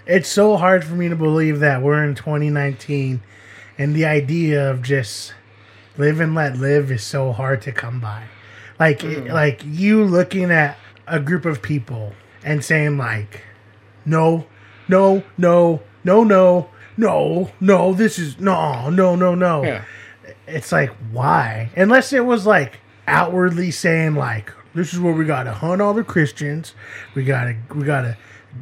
[0.07, 3.21] it's so hard for me to believe that we're in 2019
[3.77, 5.33] and the idea of just
[5.97, 8.23] live and let live is so hard to come by.
[8.79, 9.31] Like mm-hmm.
[9.31, 13.41] like you looking at a group of people and saying like
[14.05, 14.45] no
[14.87, 19.63] no no no no no no this is no no no no.
[19.63, 19.83] Yeah.
[20.47, 21.71] It's like why?
[21.75, 25.93] Unless it was like outwardly saying like this is where we got to hunt all
[25.93, 26.73] the Christians,
[27.15, 28.17] we got to we got to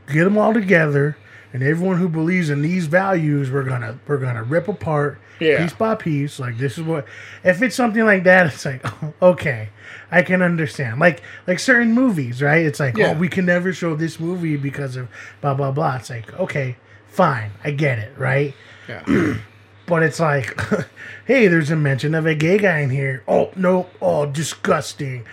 [0.07, 1.17] get them all together,
[1.53, 5.61] and everyone who believes in these values, we're gonna we're gonna rip apart Yeah.
[5.61, 6.39] piece by piece.
[6.39, 7.05] Like this is what
[7.43, 9.69] if it's something like that, it's like oh, okay,
[10.11, 10.99] I can understand.
[10.99, 12.65] Like like certain movies, right?
[12.65, 13.13] It's like oh, Yeah.
[13.15, 15.07] oh we can never show this movie because of
[15.41, 15.95] blah blah blah.
[15.97, 16.77] It's like okay,
[17.07, 18.53] fine, I get it, right?
[18.89, 19.35] Yeah.
[19.87, 20.59] But it's like,
[21.27, 23.23] hey, there's a mention of a gay guy in here.
[23.27, 25.25] Oh no, oh disgusting.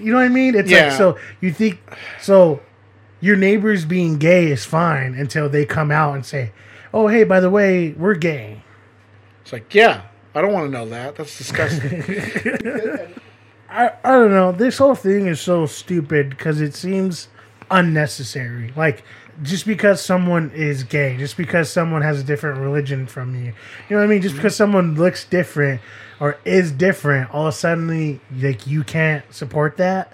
[0.00, 0.56] You know what I mean?
[0.56, 0.88] It's Yeah.
[0.88, 1.78] like so you think
[2.20, 2.60] so
[3.20, 6.52] your neighbors being gay is fine until they come out and say,
[6.92, 8.62] "Oh hey, by the way, we're gay."
[9.42, 10.02] It's like, yeah,
[10.34, 11.16] I don't want to know that.
[11.16, 12.02] That's disgusting.
[13.70, 14.52] I, I don't know.
[14.52, 17.28] This whole thing is so stupid because it seems
[17.70, 18.72] unnecessary.
[18.76, 19.02] Like,
[19.42, 23.52] just because someone is gay, just because someone has a different religion from you, you
[23.90, 24.22] know what I mean?
[24.22, 25.80] Just because someone looks different
[26.18, 30.12] or is different, all of a sudden, like, you can't support that.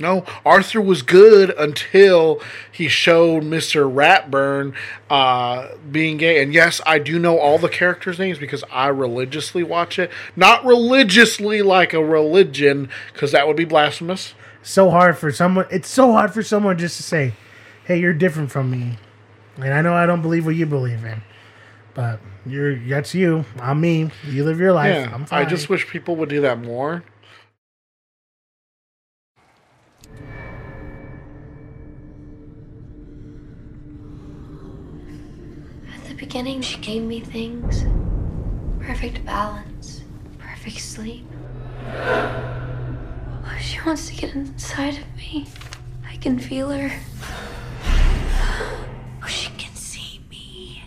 [0.00, 2.40] No, Arthur was good until
[2.72, 3.84] he showed Mr.
[3.92, 4.74] Ratburn
[5.10, 6.42] uh, being gay.
[6.42, 10.10] And yes, I do know all the characters' names because I religiously watch it.
[10.34, 14.34] Not religiously like a religion, because that would be blasphemous.
[14.62, 17.34] So hard for someone, it's so hard for someone just to say,
[17.84, 18.96] hey, you're different from me.
[19.56, 21.22] And I know I don't believe what you believe in,
[21.92, 23.44] but you're that's you.
[23.58, 24.10] I'm me.
[24.26, 24.94] You live your life.
[24.94, 25.44] Yeah, I'm fine.
[25.44, 27.02] I just wish people would do that more.
[36.30, 37.84] Beginning, she gave me things
[38.78, 40.02] perfect balance,
[40.38, 41.26] perfect sleep.
[41.88, 45.48] Oh, she wants to get inside of me.
[46.08, 46.92] I can feel her.
[49.22, 50.84] Oh, she can see me.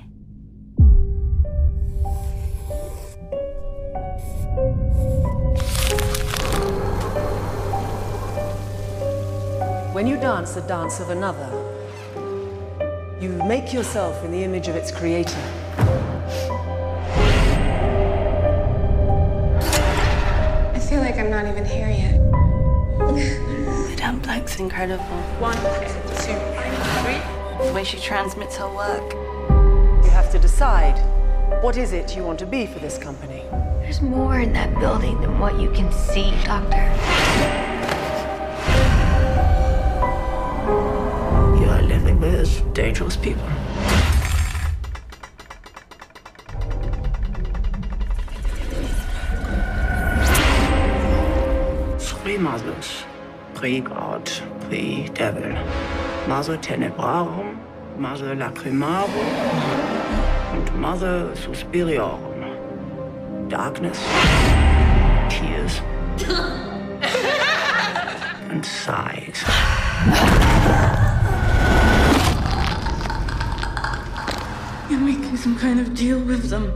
[9.92, 11.73] When you dance the dance of another,
[13.24, 15.40] you make yourself in the image of its creator.
[20.74, 22.20] I feel like I'm not even here yet.
[23.90, 25.06] Madame Blanc's incredible.
[25.40, 26.36] One, two,
[27.00, 27.66] three.
[27.66, 29.14] The way she transmits her work.
[30.04, 31.00] You have to decide
[31.64, 33.46] what is it you want to be for this company.
[33.80, 37.63] There's more in that building than what you can see, Doctor.
[42.14, 43.44] Living with dangerous people.
[52.00, 53.04] Three mothers,
[53.56, 55.52] pre-God, pre-devil.
[56.28, 57.58] Mother Tenebrarum,
[57.98, 59.10] Mother Lacrimarum,
[60.54, 63.50] and Mother Suspiriorum.
[63.50, 64.00] Darkness,
[65.30, 65.82] tears,
[68.52, 69.44] and sighs.
[74.94, 76.72] You're making some kind of deal with them.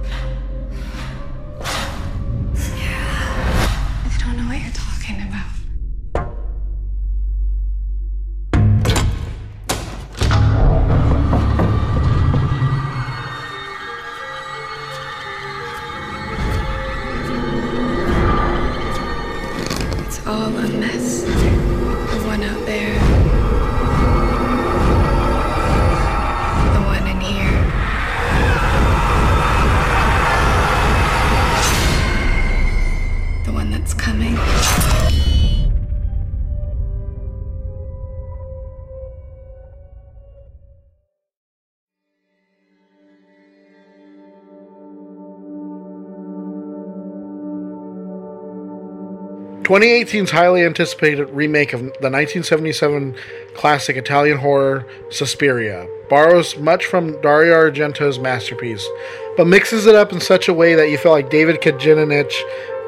[49.67, 53.13] 2018's highly anticipated remake of the 1977
[53.53, 58.87] classic Italian horror Suspiria borrows much from Dario Argento's masterpiece,
[59.35, 62.31] but mixes it up in such a way that you feel like David Kajganich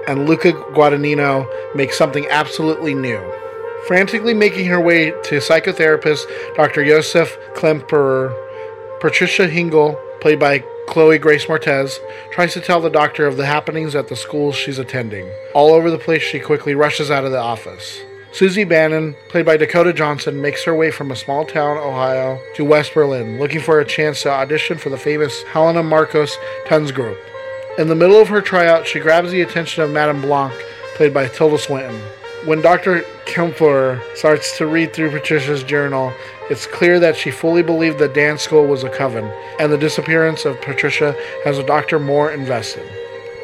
[0.07, 3.19] and Luca Guadagnino make something absolutely new.
[3.85, 6.23] Frantically making her way to psychotherapist
[6.55, 6.85] Dr.
[6.85, 8.33] Josef Klemperer,
[9.01, 11.99] Patricia Hingle, played by Chloe Grace Moretz,
[12.31, 15.29] tries to tell the doctor of the happenings at the school she's attending.
[15.53, 18.01] All over the place, she quickly rushes out of the office.
[18.31, 22.65] Susie Bannion, played by Dakota Johnson, makes her way from a small town, Ohio, to
[22.65, 26.31] West Berlin, looking for a chance to audition for the famous Helena Markos
[26.65, 27.19] Tanz Group.
[27.77, 30.53] In the middle of her tryout, she grabs the attention of Madame Blanc,
[30.95, 32.01] played by Tilda Swinton.
[32.45, 33.03] When Dr.
[33.25, 36.13] Kemper starts to read through Patricia's journal,
[36.49, 40.45] it's clear that she fully believed the dance school was a coven, and the disappearance
[40.45, 42.89] of Patricia has the doctor more invested.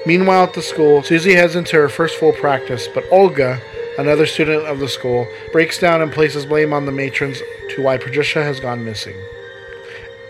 [0.06, 3.60] Meanwhile, at the school, Susie heads into her first full practice, but Olga,
[4.00, 7.42] another student of the school, breaks down and places blame on the matrons
[7.76, 9.18] to why Patricia has gone missing.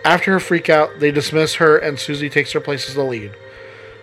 [0.04, 3.32] After her freak out, they dismiss her and Susie takes her place as the lead.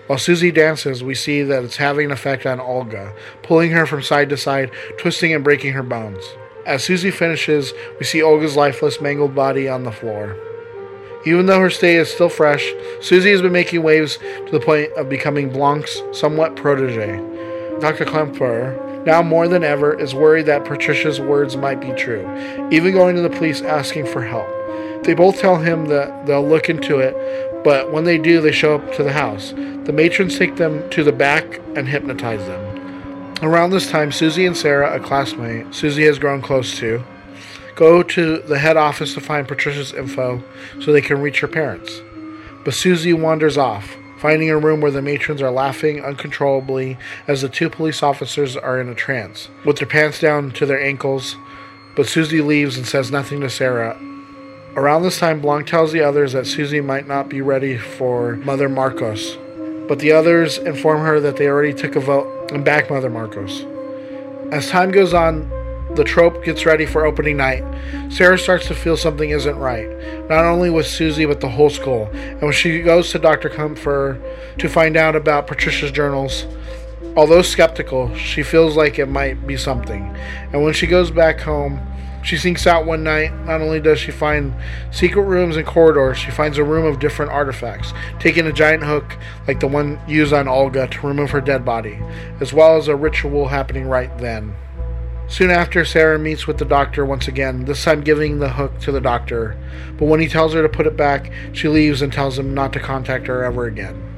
[0.06, 4.02] While Susie dances, we see that it's having an effect on Olga, pulling her from
[4.02, 6.24] side to side, twisting and breaking her bones.
[6.66, 10.36] As Susie finishes, we see Olga's lifeless, mangled body on the floor.
[11.24, 14.92] Even though her stay is still fresh, Susie has been making waves to the point
[14.94, 17.16] of becoming Blanc's somewhat protege.
[17.80, 18.04] Dr.
[18.04, 22.22] Klemperer, now more than ever, is worried that Patricia's words might be true,
[22.72, 24.48] even going to the police asking for help.
[25.04, 27.14] They both tell him that they'll look into it,
[27.64, 29.53] but when they do, they show up to the house.
[29.53, 32.83] The matrons take them to the back and hypnotize them.
[33.42, 37.03] Around this time, Susie and Sarah, a classmate Susie has grown close to,
[37.75, 40.42] go to the head office to find Patricia's info
[40.81, 42.01] so they can reach her parents.
[42.64, 46.96] But Susie wanders off, finding a room where the matrons are laughing uncontrollably
[47.27, 50.81] as the two police officers are in a trance, with their pants down to their
[50.81, 51.35] ankles.
[51.96, 53.98] But Susie leaves and says nothing to Sarah.
[54.74, 58.70] Around this time, Blanc tells the others that Susie might not be ready for Mother
[58.70, 59.37] Markos,
[59.87, 63.68] but the others inform her that they already took a vote and back Mother Markos.
[64.50, 65.50] As time goes on,
[65.94, 67.62] the trope gets ready for opening night.
[68.11, 69.90] Sarah starts to feel something isn't right,
[70.30, 72.08] not only with Susie but the whole school.
[72.14, 73.50] And when she goes to Dr.
[73.50, 74.18] Comfer
[74.56, 76.46] to find out about Patricia's journals,
[77.14, 80.16] although skeptical, she feels like it might be something.
[80.54, 81.78] And when she goes back home,
[82.22, 83.32] she sneaks out one night.
[83.44, 84.54] Not only does she find
[84.90, 89.16] secret rooms and corridors, she finds a room of different artifacts, taking a giant hook
[89.46, 91.98] like the one used on Olga to remove her dead body,
[92.40, 94.54] as well as a ritual happening right then.
[95.28, 98.92] Soon after, Sarah meets with the doctor once again, this time giving the hook to
[98.92, 99.56] the doctor.
[99.96, 102.72] But when he tells her to put it back, she leaves and tells him not
[102.74, 104.11] to contact her ever again.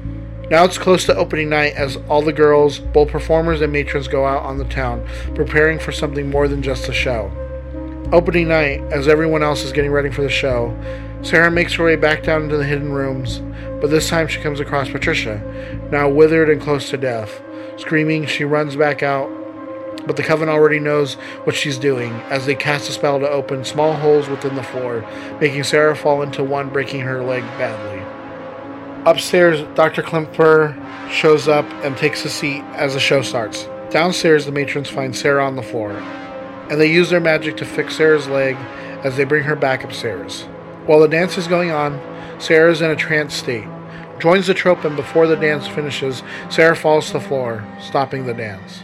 [0.51, 4.25] Now it's close to opening night as all the girls, both performers and matrons, go
[4.25, 7.31] out on the town, preparing for something more than just a show.
[8.11, 10.77] Opening night, as everyone else is getting ready for the show,
[11.23, 13.39] Sarah makes her way back down into the hidden rooms,
[13.81, 15.41] but this time she comes across Patricia,
[15.91, 17.41] now withered and close to death.
[17.77, 19.27] Screaming, she runs back out,
[20.05, 21.15] but the coven already knows
[21.45, 25.03] what she's doing as they cast a spell to open small holes within the floor,
[25.41, 28.03] making Sarah fall into one, breaking her leg badly.
[29.11, 30.03] Upstairs, Dr.
[30.03, 30.75] Klemper
[31.09, 33.67] shows up and takes a seat as the show starts.
[33.89, 35.93] Downstairs, the matrons find Sarah on the floor,
[36.69, 38.55] and they use their magic to fix Sarah's leg
[39.03, 40.43] as they bring her back upstairs.
[40.85, 41.99] While the dance is going on,
[42.39, 43.67] Sarah is in a trance state.
[44.19, 48.33] Joins the trope, and before the dance finishes, Sarah falls to the floor, stopping the
[48.33, 48.81] dance.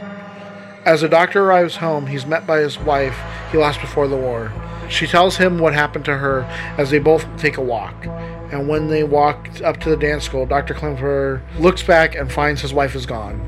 [0.84, 3.18] As the doctor arrives home, he's met by his wife
[3.52, 4.52] he lost before the war.
[4.90, 6.42] She tells him what happened to her
[6.78, 8.06] as they both take a walk.
[8.52, 10.74] And when they walk up to the dance school, Dr.
[10.74, 13.40] Klemper looks back and finds his wife is gone.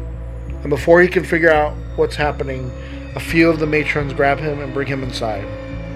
[0.61, 2.71] And before he can figure out what's happening,
[3.15, 5.45] a few of the matrons grab him and bring him inside.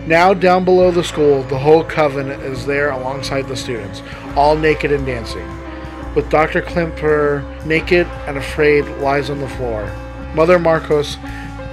[0.08, 4.02] Now, down below the school, the whole coven is there alongside the students,
[4.36, 5.46] all naked and dancing.
[6.16, 6.62] With Dr.
[6.62, 9.92] Klimper naked and afraid lies on the floor.
[10.34, 11.18] Mother Markos,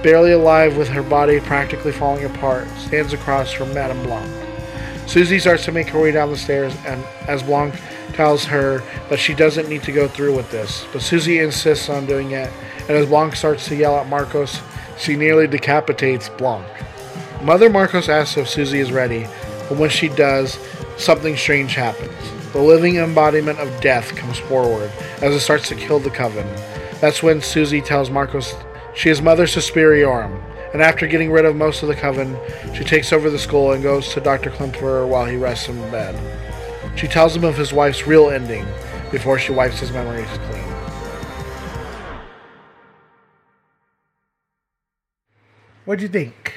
[0.03, 4.29] barely alive with her body practically falling apart, stands across from Madame Blanc.
[5.07, 7.75] Susie starts to make her way down the stairs, and as Blanc
[8.13, 12.05] tells her that she doesn't need to go through with this, but Susie insists on
[12.05, 14.61] doing it, and as Blanc starts to yell at Markos,
[14.97, 16.65] she nearly decapitates Blanc.
[17.41, 19.27] Mother Markos asks if Susie is ready,
[19.69, 20.57] but when she does,
[20.97, 22.13] something strange happens.
[22.53, 26.47] The living embodiment of death comes forward as it starts to kill the coven.
[27.01, 28.55] That's when Susie tells Markos
[28.95, 32.37] she is Mother Suspiriorum, and after getting rid of most of the coven,
[32.73, 34.51] she takes over the school and goes to Dr.
[34.51, 36.15] Klemperer while he rests in bed.
[36.95, 38.65] She tells him of his wife's real ending
[39.11, 40.54] before she wipes his memories clean.
[45.85, 46.53] What'd you think?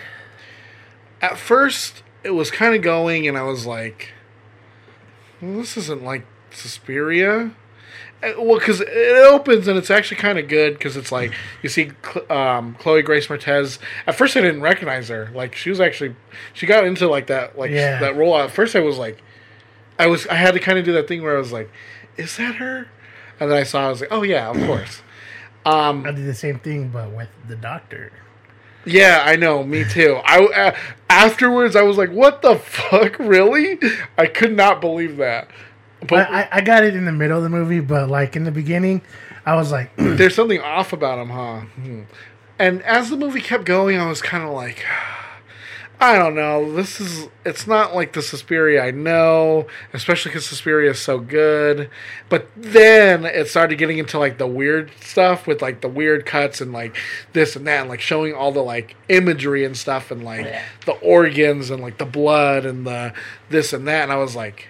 [1.21, 4.13] At first, it was kind of going, and I was like,
[5.41, 7.53] well, this isn't like Suspiria.
[8.23, 11.33] Uh, Well, because it opens and it's actually kind of good because it's like
[11.63, 11.93] you see
[12.31, 13.79] um, Chloe Grace Moretz.
[14.07, 15.31] At first, I didn't recognize her.
[15.35, 16.17] Like she was actually
[16.53, 18.01] she got into like that like Yeah.
[18.01, 18.37] that role.
[18.37, 19.23] At first, I was like,
[19.99, 21.71] I was I had to kind of do that thing where I was like,
[22.17, 22.89] is that her?
[23.39, 25.03] And then I saw I was like, oh yeah, of course.
[25.65, 28.11] Um, I did the same thing, but with the doctor.
[28.89, 29.63] Yeah, I know.
[29.63, 30.21] Me too.
[30.25, 30.77] I uh,
[31.11, 33.19] afterwards I was like, "What the fuck?
[33.19, 33.79] Really?"
[34.17, 35.49] I could not believe that.
[36.07, 38.53] But I, I, got it in the middle of the movie, but like in the
[38.53, 39.03] beginning,
[39.45, 41.61] I was like, there's something off about him, huh?
[41.61, 42.03] Hmm.
[42.59, 44.85] And as the movie kept going, I was kind of like,
[46.01, 46.73] I don't know.
[46.73, 51.91] This is it's not like the Suspiria I know, especially because Suspiria is so good.
[52.29, 56.61] But then it started getting into like the weird stuff with like the weird cuts
[56.61, 56.97] and like
[57.33, 60.47] this and that, and like showing all the like imagery and stuff and like
[60.87, 63.13] the organs and like the blood and the
[63.51, 64.05] this and that.
[64.05, 64.69] And I was like,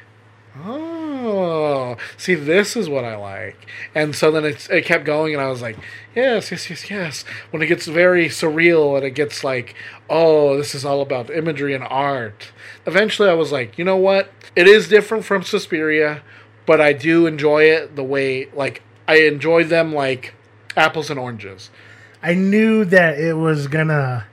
[0.65, 0.98] oh,
[1.31, 3.67] Oh, see, this is what I like.
[3.95, 5.77] And so then it's, it kept going, and I was like,
[6.15, 7.25] yes, yes, yes, yes.
[7.51, 9.75] When it gets very surreal and it gets like,
[10.09, 12.53] oh, this is all about imagery and art.
[12.87, 14.31] Eventually, I was like, you know what?
[14.57, 16.23] It is different from Suspiria,
[16.67, 20.35] but I do enjoy it the way, like, I enjoy them like
[20.77, 21.71] apples and oranges.
[22.23, 24.27] I knew that it was gonna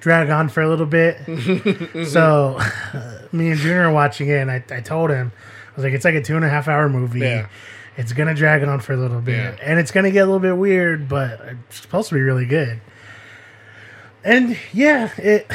[0.00, 1.18] drag on for a little bit.
[2.08, 2.58] so
[3.32, 5.32] me and Junior are watching it, and I, I told him,
[5.80, 7.20] was like, it's like a two and a half hour movie.
[7.20, 7.48] Yeah.
[7.96, 9.56] It's gonna drag it on for a little bit, Yeah.
[9.62, 12.80] and it's gonna get a little bit weird, but it's supposed to be really good.
[14.24, 15.50] And yeah, it.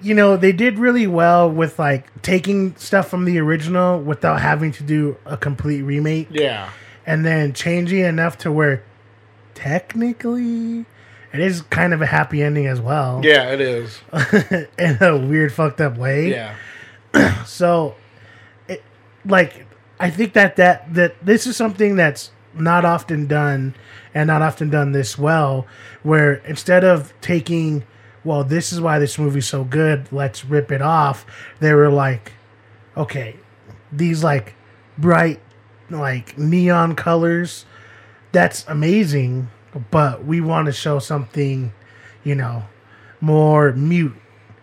[0.00, 4.70] You know, they did really well with like taking stuff from the original without having
[4.72, 6.70] to do a complete remake Yeah.
[7.04, 8.84] and then changing enough to where
[9.54, 10.84] technically
[11.32, 13.20] it is kind of a happy ending as well.
[13.24, 14.00] Yeah, it is.
[14.78, 16.30] in a weird fucked up way.
[16.30, 16.54] Yeah.
[17.44, 17.96] So
[19.28, 19.66] like
[20.00, 23.74] I think that that that this is something that's not often done
[24.14, 25.66] and not often done this well
[26.02, 27.84] where instead of taking
[28.24, 31.26] well this is why this movie's so good let's rip it off
[31.60, 32.32] they were like
[32.96, 33.36] okay
[33.92, 34.54] these like
[34.96, 35.40] bright
[35.90, 37.64] like neon colors
[38.32, 39.48] that's amazing
[39.90, 41.72] but we want to show something
[42.24, 42.64] you know
[43.20, 44.16] more mute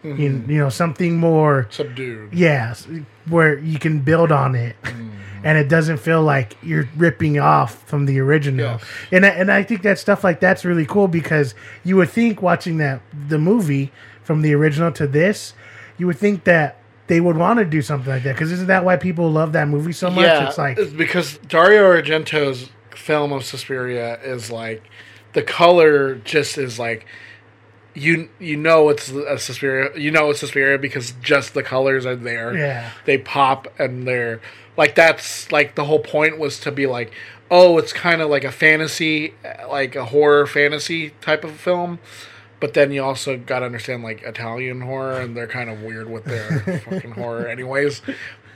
[0.06, 0.52] you, mm-hmm.
[0.52, 2.34] you know something more Subdued.
[2.34, 2.88] Yes,
[3.28, 5.10] where you can build on it, mm-hmm.
[5.44, 8.74] and it doesn't feel like you're ripping off from the original.
[8.80, 8.86] Yes.
[9.12, 12.42] And I, and I think that stuff like that's really cool because you would think
[12.42, 13.92] watching that the movie
[14.24, 15.54] from the original to this,
[15.98, 16.78] you would think that
[17.08, 19.68] they would want to do something like that because isn't that why people love that
[19.68, 20.26] movie so much?
[20.26, 24.84] Yeah, it's like because Dario Argento's film of Suspiria is like
[25.34, 27.06] the color just is like
[27.96, 32.16] you you know it's a Suspiria you know it's Suspiria because just the colors are
[32.16, 32.56] there.
[32.56, 32.92] Yeah.
[33.06, 34.42] they pop and they're
[34.78, 37.12] like that's like the whole point was to be like
[37.50, 39.34] oh it's kind of like a fantasy
[39.70, 42.00] like a horror fantasy type of film.
[42.60, 46.10] But then you also got to understand like Italian horror, and they're kind of weird
[46.10, 48.02] with their fucking horror, anyways.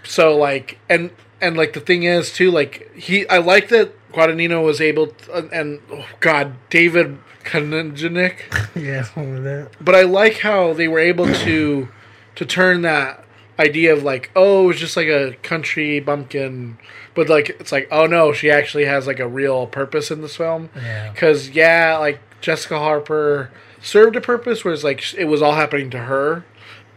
[0.04, 1.12] So like, and
[1.42, 5.34] and like the thing is too, like he, I like that Guadagnino was able, to,
[5.34, 9.72] and, uh, and oh God, David Kanajanik, yeah, that.
[9.82, 11.88] but I like how they were able to
[12.36, 13.26] to turn that
[13.60, 16.78] idea of like, oh, it was just like a country bumpkin,
[17.14, 20.38] but like it's like, oh no, she actually has like a real purpose in this
[20.38, 20.70] film.
[20.76, 21.12] Yeah.
[21.12, 23.52] Because yeah, like Jessica Harper
[23.82, 26.46] served a purpose, whereas like it was all happening to her,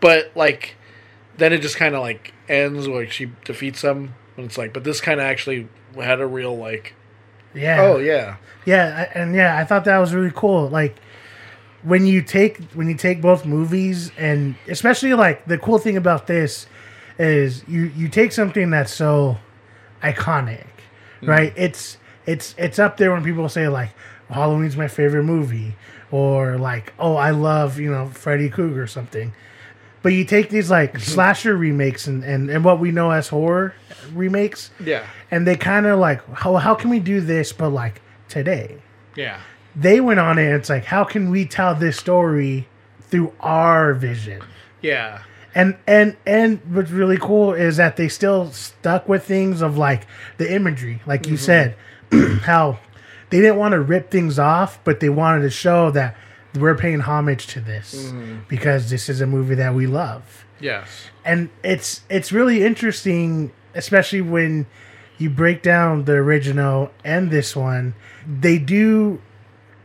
[0.01, 0.77] but like
[1.37, 4.85] then it just kind of like ends like she defeats them, and it's like, but
[4.85, 6.95] this kind of actually had a real like,
[7.55, 7.83] Yeah.
[7.83, 10.69] oh yeah, Yeah, and yeah, I thought that was really cool.
[10.69, 10.97] Like
[11.83, 16.27] when you take when you take both movies, and especially like the cool thing about
[16.27, 16.67] this
[17.19, 19.39] is you you take something that's so
[20.03, 20.67] iconic,
[21.21, 21.29] mm.
[21.29, 21.53] right?
[21.57, 23.91] It's it's it's up there when people say like
[24.29, 25.75] Halloween's my favorite movie,
[26.11, 29.33] or like oh I love you know Freddy Krueger or something.
[30.03, 31.01] But you take these like mm-hmm.
[31.01, 33.75] slasher remakes and, and, and what we know as horror
[34.13, 38.03] remakes, yeah, and they kind of like how how can we do this but like
[38.29, 38.83] today?
[39.17, 39.41] Yeah,
[39.77, 42.69] they went on it and it's like how can we tell this story
[43.01, 44.43] through our vision?
[44.81, 45.23] Yeah,
[45.55, 50.07] and and and what's really cool is that they still stuck with things of like
[50.39, 51.01] the imagery.
[51.07, 51.75] Like you mm-hmm.
[52.11, 52.81] said how
[53.31, 56.17] they didn't want to rip things off but they wanted to show that
[56.55, 58.41] we're paying homage to this mm-hmm.
[58.49, 60.45] because this is a movie that we love.
[60.61, 60.89] Yes,
[61.25, 64.67] and it's it's really interesting especially when
[65.19, 67.95] you break down the original and this one.
[68.27, 69.21] They do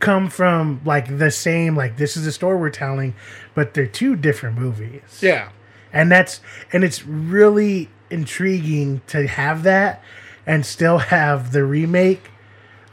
[0.00, 3.12] come from like the same like this is the story we're telling
[3.56, 5.20] but they're two different movies.
[5.20, 5.50] Yeah,
[5.92, 6.40] and that's
[6.72, 10.02] and it's really intriguing to have that
[10.46, 12.30] and still have the remake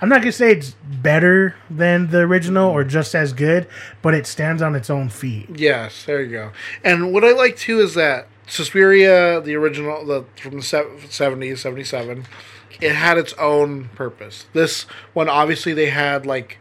[0.02, 3.68] i'm not gonna say it's better than the original or just as good
[4.02, 6.06] but it stands on its own feet yes.
[6.06, 6.52] There you go.
[6.84, 10.62] And what I like too is that Suspiria, the original, the from the
[11.10, 12.26] seventies, seventy seven,
[12.80, 14.46] it had its own purpose.
[14.54, 14.84] This
[15.14, 16.60] one, obviously, they had like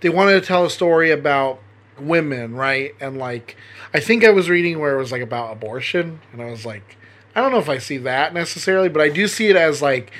[0.00, 1.60] they wanted to tell a story about
[1.98, 2.94] women, right?
[3.00, 3.56] And like
[3.92, 6.96] I think I was reading where it was like about abortion, and I was like,
[7.34, 10.12] I don't know if I see that necessarily, but I do see it as like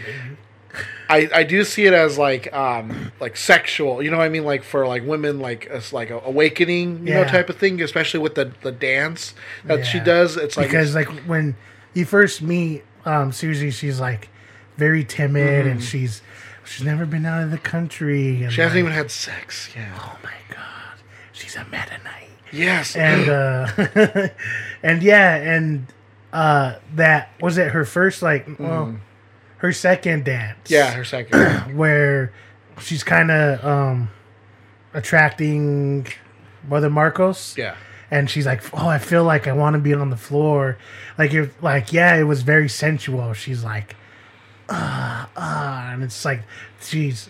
[1.08, 4.44] I, I do see it as like um like sexual you know what I mean
[4.44, 7.28] like for like women like it's like a awakening you know Yeah.
[7.28, 10.04] type of thing especially with the the dance that she Yeah.
[10.04, 11.56] does it's like because like when
[11.94, 14.28] you first meet um Susie, she's like
[14.76, 16.22] very timid and she's
[16.64, 18.42] she's never been out of the country.
[18.42, 20.98] And she hasn't like, even had sex yeah Oh my god,
[21.32, 22.30] she's a meta knight.
[22.52, 24.28] yes And uh
[24.82, 25.86] and yeah, and
[26.32, 28.96] uh that was it her first like well
[29.58, 30.70] her second dance.
[30.70, 32.32] Yeah her second where
[32.80, 34.10] she's kind of um
[34.94, 36.06] attracting
[36.68, 37.56] Mother Markos.
[37.56, 37.76] yeah
[38.10, 40.78] and she's like, "Oh, I feel like I want to be on the floor."
[41.18, 43.32] Like if like yeah, it was very sensual.
[43.32, 43.96] She's like,
[44.68, 46.42] "Ah, ah," and it's like
[46.80, 47.28] she's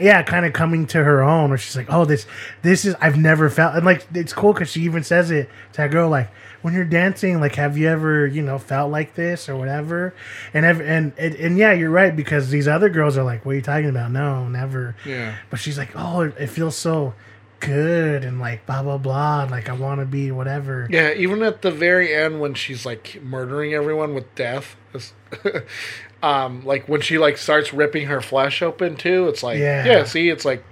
[0.00, 1.50] yeah, kind of coming to her own.
[1.50, 2.26] Where she's like, "Oh, this
[2.62, 5.76] this is I've never felt." And like it's cool because she even says it to
[5.78, 6.30] that girl like.
[6.62, 10.12] When you're dancing, like, have you ever, you know, felt like this or whatever?
[10.52, 13.52] And ev- and and, and yeah, you're right because these other girls are like, "What
[13.52, 14.96] are you talking about?" No, never.
[15.04, 15.36] Yeah.
[15.48, 17.14] But she's like, "Oh, it, it feels so
[17.60, 19.42] good," and like blah blah blah.
[19.42, 20.88] And like I want to be whatever.
[20.90, 24.74] yeah even at the very end when she's like murdering everyone with death
[26.22, 29.84] um like when she like starts ripping her flesh open too it's like Yeah.
[29.84, 30.64] yeah see it's like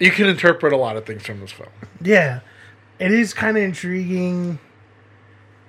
[0.00, 1.68] you can interpret a lot of things from this film
[2.00, 2.40] Yeah,
[2.98, 4.58] it is kind of intriguing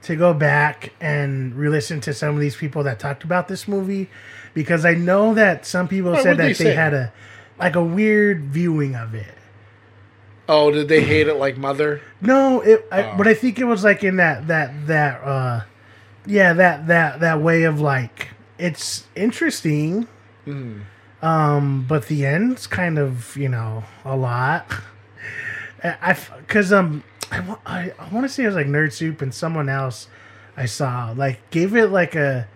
[0.04, 4.10] to go back and re-listen to some of these people that talked about this movie
[4.54, 7.12] because I know that some people What said that they they had a
[7.60, 9.34] like a weird viewing of it.
[10.48, 12.88] oh did they hate it like mother No, it.
[12.92, 13.16] I, Oh.
[13.18, 15.62] But I think it was like in that that that uh,
[16.26, 18.30] yeah that that that way of like
[18.60, 20.08] it's interesting.
[20.46, 20.82] Mm-hmm.
[21.26, 24.72] Um, but the end's kind of you know a lot.
[25.84, 29.34] I because um I, I, I want to say it was like Nerd Soup and
[29.34, 30.08] someone else
[30.58, 32.48] I saw like gave it like a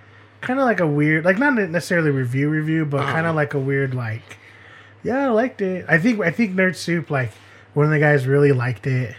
[0.41, 3.60] kind of like a weird like not necessarily review review but kind of like a
[3.60, 4.38] weird like
[5.04, 7.32] yeah I liked it I think I think Nerd Soup like
[7.74, 9.16] one of the guys really liked it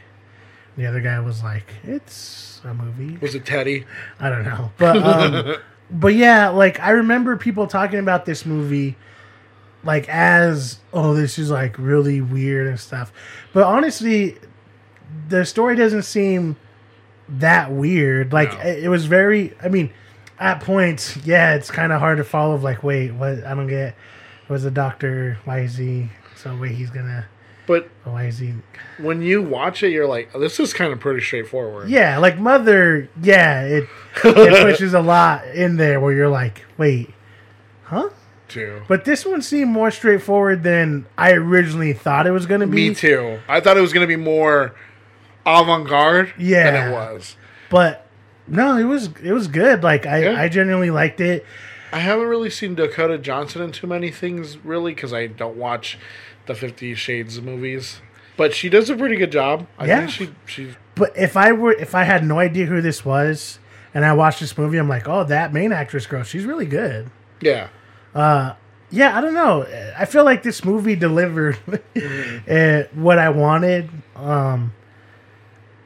[0.77, 3.87] the other guy was like it's a movie was it teddy
[4.21, 5.57] I don't know, but um,
[5.91, 8.97] but yeah, like I remember people talking about this movie,
[9.83, 13.13] like as oh, this is like really weird and stuff.
[13.53, 14.39] But honestly,
[15.29, 16.57] the story doesn't seem
[17.29, 18.33] that weird.
[18.33, 18.61] Like No.
[18.71, 19.55] it, was very.
[19.63, 19.91] I mean,
[20.39, 22.57] at points, yeah, it's kind of hard to follow.
[22.57, 23.45] Like, wait, what?
[23.45, 23.95] I don't get.
[24.49, 25.39] Was the doctor?
[25.45, 26.11] Why is he?
[26.37, 27.27] So wait, he's gonna.
[27.67, 28.55] But Why is he?
[28.99, 32.39] when you watch it you're like oh, this is kind of pretty straightforward Yeah, like
[32.39, 33.09] Mother.
[33.23, 33.89] Yeah, it
[34.25, 37.13] it pushes a lot in there where you're like, wait,
[37.85, 38.11] huh?
[38.49, 42.67] too But this one seemed more straightforward than I originally thought it was going to
[42.67, 42.91] be.
[42.91, 44.75] me too i thought it was going to be more
[45.47, 47.37] avant-garde Yeah, than it was
[47.71, 48.07] But
[48.47, 49.83] no, it was it was good.
[49.83, 50.41] Like I Yeah.
[50.41, 51.47] I genuinely liked it.
[51.95, 55.99] I haven't really seen Dakota Johnson in too many things, really, because I don't watch
[56.47, 58.01] the Fifty Shades movies.
[58.37, 59.67] But she does a pretty good job.
[59.79, 59.99] I Yeah.
[60.01, 63.59] think she she But if I were if I had no idea who this was
[63.95, 67.11] and I watched this movie, I'm like, oh, that main actress girl, she's really good.
[67.41, 67.69] yeah
[68.15, 68.55] Uh,
[68.91, 69.67] Yeah, I don't know.
[69.99, 71.59] I feel like this movie delivered
[72.49, 73.89] uh, what I wanted.
[74.17, 74.73] Um,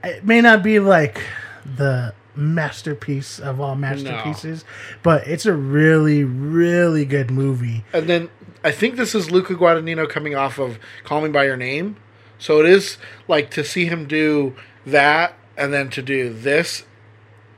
[0.05, 1.23] it may not be like
[1.65, 4.65] the masterpiece of all masterpieces,
[5.03, 7.85] but it's a really, really good movie.
[7.93, 8.31] and then
[8.65, 11.97] I think this is Luca Guadagnino coming off of Call Me by Your Name,
[12.39, 14.55] so it is like to see him do
[14.87, 16.85] that and then to do this.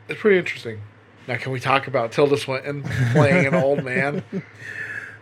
[0.09, 0.81] It's pretty interesting.
[1.29, 4.25] Now, can we talk about Tilda Swinton playing an old man?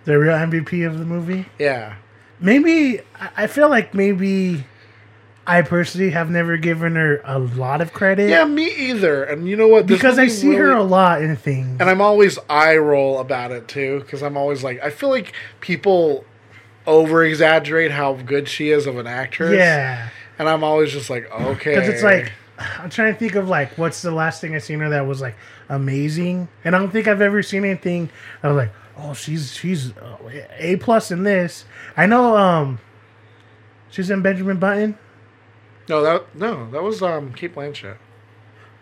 [0.04, 1.44] The real MVP of the movie.
[1.58, 1.96] Yeah,
[2.40, 4.64] Maybe I I feel like maybe
[5.48, 8.28] I personally have never given her a lot of credit.
[8.28, 9.24] yeah, me either.
[9.24, 9.86] And you know what?
[9.86, 11.80] This because I see her a lot in things.
[11.80, 15.32] And I'm always eye roll about it too, because I'm always like, I feel like
[15.60, 16.24] people
[16.86, 19.54] over exaggerate how good she is of an actress.
[19.56, 20.10] yeah.
[20.38, 21.74] And I'm always just like, okay.
[21.74, 24.80] Because it's like I'm trying to think of like what's the last thing I seen
[24.80, 25.34] her that was like
[25.68, 28.10] amazing, and I don't think I've ever seen anything
[28.42, 30.16] I was like, oh, she's she's uh,
[30.58, 31.64] a plus in this.
[31.96, 32.78] I know, um,
[33.90, 34.98] she's in Benjamin Button.
[35.88, 37.96] No, that no, that was um Cate Blanchett.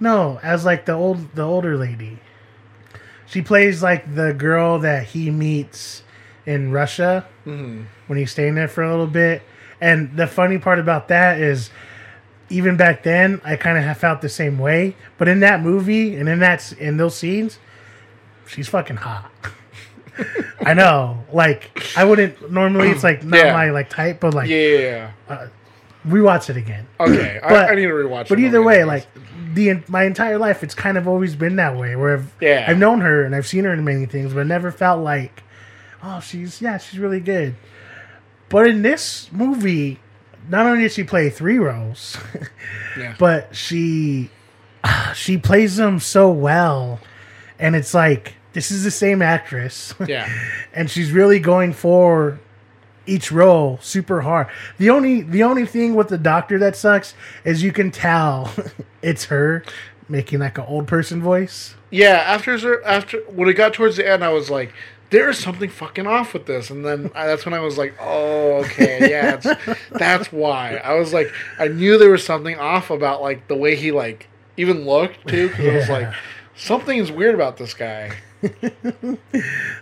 [0.01, 2.19] No, as like the old the older lady.
[3.27, 6.03] She plays like the girl that he meets
[6.45, 7.87] in Russia when
[8.19, 9.43] he's staying there for a little bit.
[9.81, 11.71] And the funny part about that is,
[12.51, 14.95] even back then, I kind of felt the same way.
[15.19, 17.59] But in that movie and in that in those scenes,
[18.47, 19.31] she's fucking hot.
[20.61, 22.89] I know, like I wouldn't normally.
[22.91, 23.53] It's like not Yeah.
[23.53, 25.11] my like type, but like Yeah.
[26.07, 26.87] Rewatch it again.
[27.01, 28.23] Okay, But- I, I need to rewatch.
[28.23, 28.29] It.
[28.29, 29.07] But it either way, like
[29.55, 31.97] the my entire life, it's kind of always been that way.
[31.97, 32.67] Where I've, Yeah.
[32.69, 35.43] I've known her and I've seen her in many things, but never felt like,
[36.03, 37.55] oh, she's yeah, she's really good.
[38.49, 39.99] But in this movie,
[40.49, 42.17] not only did she play three roles,
[42.99, 43.15] Yeah.
[43.19, 44.31] but she
[45.15, 47.01] she plays them so well,
[47.59, 49.95] and it's like this is the same actress.
[50.07, 50.29] Yeah.
[50.75, 52.39] and she's really going for
[53.07, 54.49] each role super hard.
[54.79, 58.51] The only the only thing with the doctor that sucks is you can tell
[59.03, 59.63] it's her
[60.09, 61.75] making like an old person voice.
[61.91, 64.73] Yeah, after after when it got towards the end, I was like,
[65.11, 67.95] "There is something fucking off with this," and then I, that's when I was like,
[68.01, 72.91] "Oh, okay, yeah, it's, that's why." I was like, I knew there was something off
[72.91, 75.49] about like the way he like even looked too.
[75.51, 76.13] 'cause I was like,
[76.57, 78.13] something is weird about this guy.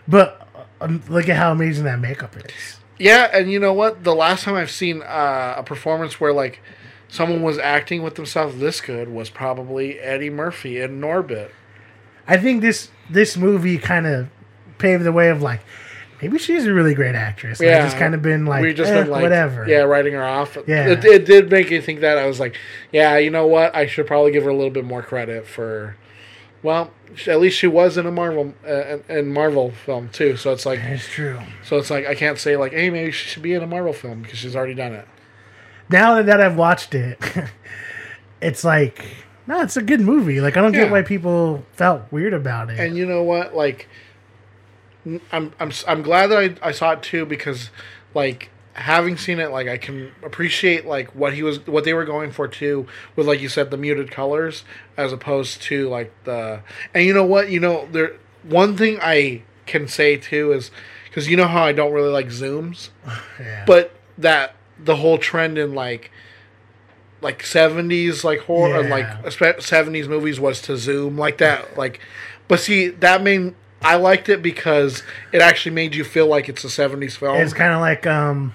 [0.08, 0.46] But
[0.80, 2.78] um, look at how amazing that makeup is.
[2.98, 4.04] Yeah, and you know what?
[4.04, 6.60] The last time I've seen uh, a performance where like
[7.08, 11.50] someone was acting with themselves this good was probably Eddie Murphy in Norbit.
[12.26, 14.28] I think this this movie kind of
[14.78, 15.60] paved the way of like
[16.22, 17.60] maybe she's a really great actress.
[17.60, 19.68] Yeah, I've just kind of been like, we've just eh, been like, whatever.
[19.68, 20.56] yeah, writing her off.
[20.66, 20.88] Yeah.
[20.88, 22.18] it, it did make you think that.
[22.18, 22.56] I was like,
[22.92, 23.74] yeah, you know what?
[23.74, 25.96] I should probably give her a little bit more credit for.
[26.64, 26.90] Well,
[27.28, 30.36] at least she was in a Marvel uh, in Marvel film too.
[30.36, 31.38] So it's like, It's true.
[31.62, 33.92] so it's like I can't say like, hey, maybe she should be in a Marvel
[33.92, 35.06] film because she's already done it.
[35.90, 37.18] Now that I've watched it,
[38.40, 39.04] it's like
[39.46, 40.40] no, it's a good movie.
[40.40, 40.84] Like I don't Yeah.
[40.84, 42.80] get why people felt weird about it.
[42.80, 43.54] And you know what?
[43.54, 43.86] Like,
[45.30, 47.68] I'm I'm I'm glad that I, I saw it too because,
[48.14, 52.04] like, having seen it, like I can appreciate like what he was what they were
[52.04, 54.64] going for too with like you said the muted colors
[54.96, 56.60] as opposed to like the
[56.92, 60.70] and you know what you know there one thing I can say too is
[61.08, 62.90] because you know how I don't really like zooms,
[63.40, 63.64] Yeah.
[63.66, 66.10] but that the whole trend in like
[67.20, 68.90] like 70s like horror Yeah.
[68.90, 72.00] like 70s movies was to zoom like that like
[72.48, 75.02] but see that made i liked it because
[75.32, 78.54] it actually made you feel like it's a 70s film it's kind of like um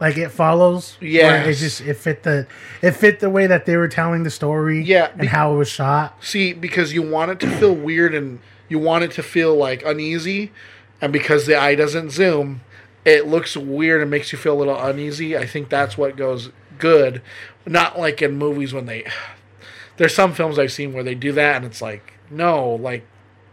[0.00, 2.46] like it follows Yeah, it just it fit the
[2.82, 5.56] it fit the way that they were telling the story Yeah, and be- how it
[5.56, 6.16] was shot.
[6.24, 9.84] See because you want it to feel weird and you want it to feel like
[9.84, 10.52] uneasy
[11.00, 12.62] and because the eye doesn't zoom
[13.04, 15.34] it looks weird and makes you feel a little uneasy.
[15.36, 17.22] I think that's what goes good.
[17.66, 19.06] Not like in movies when they
[19.96, 23.04] there's some films i've seen where they do that and it's like no like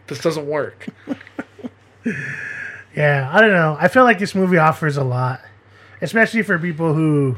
[0.07, 0.87] this doesn't work.
[2.95, 3.77] Yeah i don't know.
[3.79, 5.41] I feel like this movie offers a lot
[6.01, 7.37] especially for people who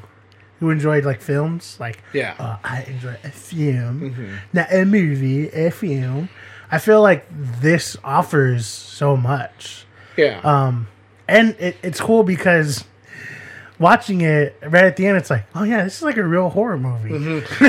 [0.60, 1.78] who enjoyed like films.
[1.80, 2.36] Like Yeah.
[2.38, 4.38] uh, i enjoy a film.
[4.53, 6.30] Not a movie a film.
[6.72, 9.86] I feel like this offers so much.
[10.18, 10.39] Yeah.
[10.43, 10.88] Um
[11.28, 12.84] and it, it's cool because
[13.78, 16.49] watching it right at the end it's like oh yeah this is like a real
[16.49, 17.12] horror movie.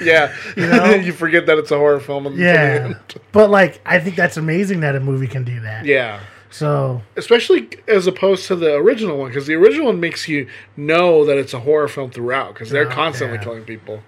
[0.00, 0.34] Yeah.
[0.56, 0.94] You know?
[0.94, 2.78] you forget that it's a horror film in yeah.
[2.78, 2.96] the end.
[3.32, 5.84] but like i think that's amazing that a movie can do that.
[5.84, 6.20] Yeah
[6.52, 10.46] so especially as opposed to the original one because the original one makes you
[10.76, 13.44] know that it's a horror film throughout because they're Oh, constantly yeah.
[13.44, 14.02] killing people.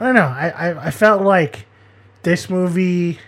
[0.00, 0.22] I don't know.
[0.22, 1.66] I, I i felt like
[2.22, 3.18] this movie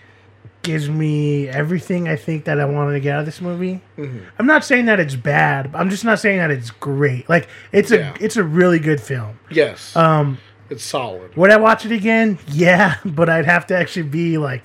[0.63, 3.81] gives me everything i think that i wanted to get out of this movie.
[3.97, 4.19] Mm-hmm.
[4.39, 7.27] i'm not saying that it's bad i'm just not saying that it's great.
[7.29, 9.39] Like it's a it's a really good film.
[9.51, 9.95] Yes.
[9.95, 10.37] Um
[10.69, 11.35] it's solid.
[11.35, 12.39] Would I watch it again?
[12.47, 14.63] Yeah, but I'd have to actually be like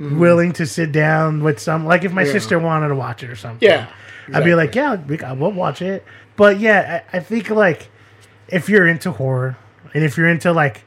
[0.00, 1.84] willing to sit down with some.
[1.86, 2.26] Like if my Mm-hmm.
[2.28, 2.32] Yeah.
[2.32, 3.66] sister wanted to watch it or something.
[3.68, 3.88] Yeah,
[4.32, 6.04] I'd be like, yeah, we, I will watch it.
[6.36, 7.88] But yeah, I, I think like
[8.48, 9.56] if you're into horror
[9.94, 10.84] and if you're into like,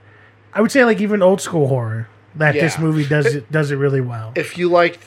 [0.54, 3.76] I would say like even old school horror, that this movie does it does it
[3.76, 4.32] really well.
[4.36, 5.00] if you liked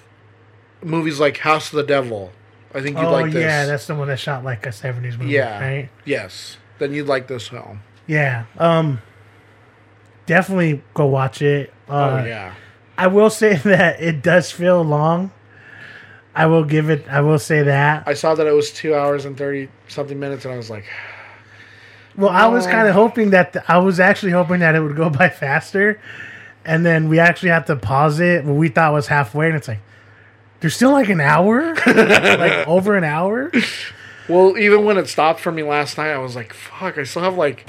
[0.83, 2.31] movies like house of the devil
[2.75, 5.17] i think you'd oh like this yeah, that's the one that shot like a '70s
[5.17, 5.89] movie, yeah right?
[6.05, 8.45] yes then you'd like this film Yeah.
[8.59, 9.01] Um.
[10.27, 11.73] Definitely go watch it.
[11.89, 12.55] Uh, oh yeah
[12.97, 15.33] I will say that it does feel long.
[16.35, 17.07] I will give it.
[17.09, 18.09] I will say that.
[18.09, 20.85] i saw that it was two hours and 30 something minutes and i was like
[22.17, 22.71] Well, I was oh.
[22.71, 26.01] kind of hoping that the, I was actually hoping that it would go by faster,
[26.65, 28.45] and then we actually have to pause it.
[28.45, 29.81] What we thought was halfway, and it's like
[30.61, 33.51] there's still like an hour, like over an hour.
[34.29, 37.21] well even when it stopped for me last night i was like fuck i still
[37.21, 37.69] have like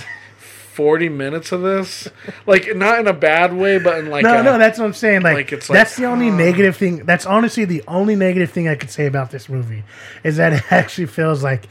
[0.76, 2.09] 40 minutes of this
[2.45, 4.93] like not in a bad way but in like no, a, no, that's what I'm
[4.93, 5.21] saying.
[5.21, 7.05] Like, like, it's that's like, the only uh, negative thing.
[7.05, 9.84] That's honestly the only negative thing I could say about this movie
[10.23, 11.67] is that it actually feels like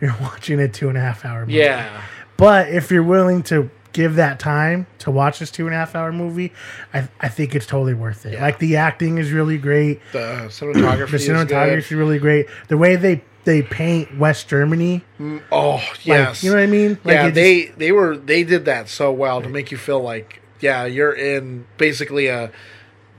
[0.00, 1.54] you're watching a two and a half hour movie.
[1.54, 2.02] yeah
[2.36, 5.94] But if you're willing to give that time to watch this two and a half
[5.94, 6.52] hour movie,
[6.92, 8.34] I, I think it's totally worth it.
[8.34, 8.42] Yeah.
[8.42, 10.00] Like the acting is really great.
[10.12, 12.46] the cinematography The is cinematography is really great.
[12.68, 15.42] The way they they paint West Germany, good.
[15.52, 16.98] oh like, yes you know what I mean?
[17.04, 20.40] Like yeah they they were they did that so well to make you feel like
[20.60, 22.50] yeah you're in basically a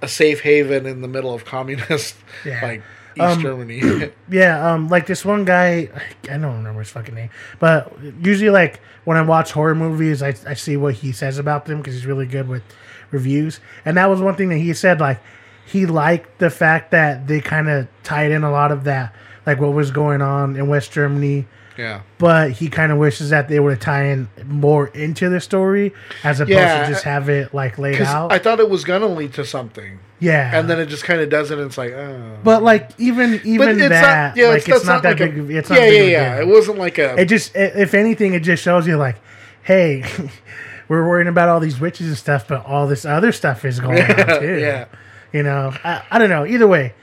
[0.02, 2.62] a safe haven in the middle of communist Yeah.
[2.64, 2.82] like
[3.18, 4.12] East Germany.
[4.30, 5.90] Yeah, um, like this one guy,
[6.26, 10.34] I don't remember his fucking name, but usually, like when I watch horror movies, I,
[10.48, 12.64] I see what he says about them because he's really good with
[13.12, 13.60] reviews.
[13.86, 15.22] And that was one thing that he said, like
[15.66, 19.16] he liked the fact that they kind of tied in a lot of that,
[19.46, 21.46] like what was going on in West Germany.
[21.78, 22.02] yeah.
[22.18, 25.93] But he kind of wishes that they would tie in more into the story
[26.24, 28.32] as opposed Yeah, to just have it like laid out.
[28.32, 31.30] I thought it was gonna lead to something, yeah, and then it just kind of
[31.30, 31.58] doesn't.
[31.58, 32.38] And it's like, oh.
[32.43, 35.38] but like even even that, not, yeah, like it's, it's, that's not, that like big.
[35.38, 36.38] a, it's not yeah, yeah, yeah.
[36.38, 36.48] deal.
[36.48, 37.20] It wasn't like a.
[37.20, 39.18] it just if anything it just shows you like
[39.64, 40.04] hey
[40.88, 44.00] we're worrying about all these witches and stuff but all this other stuff is going
[44.00, 44.86] on too yeah.
[45.34, 46.93] you know I, I don't know either way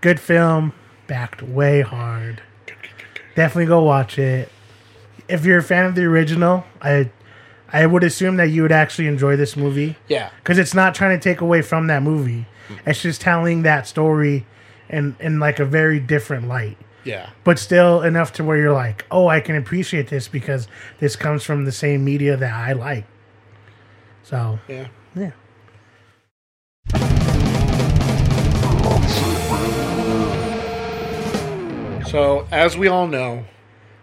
[0.00, 0.72] good film
[1.08, 2.40] backed way hard
[3.34, 4.48] definitely go watch it
[5.28, 7.10] if you're a fan of the original i
[7.72, 10.30] i would assume that you would actually enjoy this movie yeah.
[10.36, 12.78] because it's not trying to take away from that movie mm.
[12.86, 14.46] it's just telling that story
[14.88, 17.30] in in like a very different light Yeah.
[17.44, 21.42] but still enough to where you're like, oh, I can appreciate this because this comes
[21.42, 23.06] from the same media that I like.
[24.22, 24.88] So Yeah.
[25.14, 25.32] yeah,
[32.08, 33.44] So, as we all know,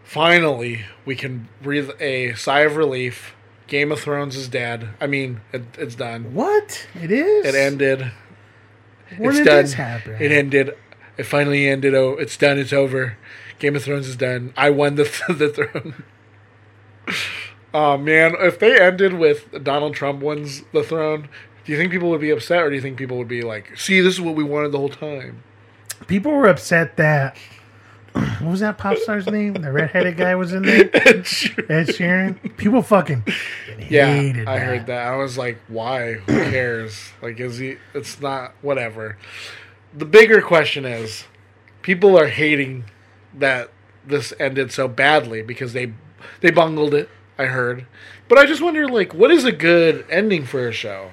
[0.04, 3.36] finally we can breathe a sigh of relief.
[3.66, 4.90] Game of Thrones is dead.
[5.02, 6.36] I mean, it, it's done.
[6.36, 7.48] what it is?
[7.48, 8.12] It ended.
[9.18, 9.64] When it's did done.
[9.64, 10.18] this happen?
[10.20, 10.78] It ended.
[11.18, 11.96] It finally ended.
[11.96, 12.60] Oh, it's done.
[12.60, 13.18] It's over.
[13.58, 14.54] Game of Thrones is done.
[14.56, 16.04] I won the the throne.
[17.74, 21.28] oh man, if they ended with Donald Trump wins the throne,
[21.66, 23.76] do you think people would be upset, or do you think people would be like,
[23.80, 25.42] "See, this is what we wanted the whole time"?
[26.06, 27.36] People were upset that
[28.16, 29.54] what was that pop star's name?
[29.54, 30.86] The redheaded guy was in there.
[30.94, 32.58] Ed Sheeran.
[32.58, 33.24] People fucking
[33.90, 34.66] Yeah, hated I that.
[34.66, 35.08] heard that.
[35.08, 36.14] I was like, "Why?
[36.14, 37.12] Who cares?
[37.22, 37.78] like, is he?
[37.94, 39.18] It's not whatever."
[39.94, 41.26] The bigger question is,
[41.82, 42.86] people are hating
[43.34, 43.70] that
[44.06, 45.94] this ended so badly because they
[46.42, 47.10] they bungled it.
[47.38, 47.86] I heard,
[48.30, 51.12] but I just wonder, like, what is a good ending for a show?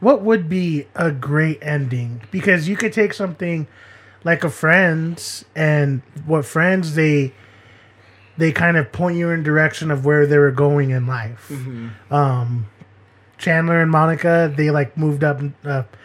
[0.00, 2.20] What would be a great ending?
[2.30, 3.66] Because you could take something
[4.24, 7.32] like a Friends, and what Friends they
[8.38, 11.50] they kind of point you in direction of where they were going in life.
[12.10, 12.66] Um,
[13.38, 15.96] Chandler and Monica they like moved up up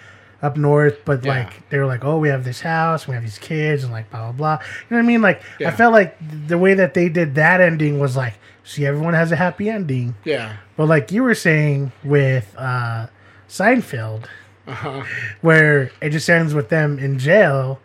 [0.41, 1.31] up north, but Yeah.
[1.39, 4.09] like they were like, oh, we have this house, we have these kids, and like
[4.11, 4.57] blah blah blah.
[4.61, 5.21] You know what I mean?
[5.21, 5.69] Like Yeah.
[5.69, 6.15] I felt like
[6.47, 10.15] the way that they did that ending was like, see, everyone has a happy ending.
[10.25, 13.07] Yeah, But like you were saying with uh,
[13.47, 14.25] Seinfeld,
[14.67, 15.03] uh-huh.
[15.41, 17.79] where it just ends with them in jail.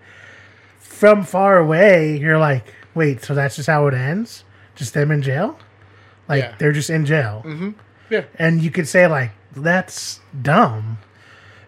[1.02, 4.44] From far away, you're like, wait, so that's just how it ends?
[4.76, 5.58] Just them in jail?
[6.28, 6.54] Like Yeah.
[6.60, 7.42] they're just in jail.
[7.44, 7.70] Mm-hmm.
[8.08, 10.98] yeah, And you could say like, that's dumb.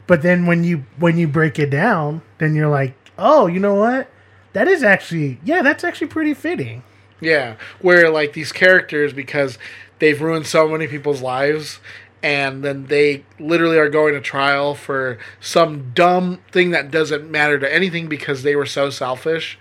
[0.07, 3.75] But then when you when you break it down, then you're like, oh, you know
[3.75, 4.09] what?
[4.53, 6.85] That is actually yeah, that's actually pretty fitting.
[7.21, 7.57] yeah.
[7.81, 9.59] Where like these characters, because
[9.99, 11.81] they've ruined so many people's lives.
[12.25, 17.59] And then they literally are going to trial for some dumb thing that doesn't matter
[17.59, 19.59] to anything because they were so selfish.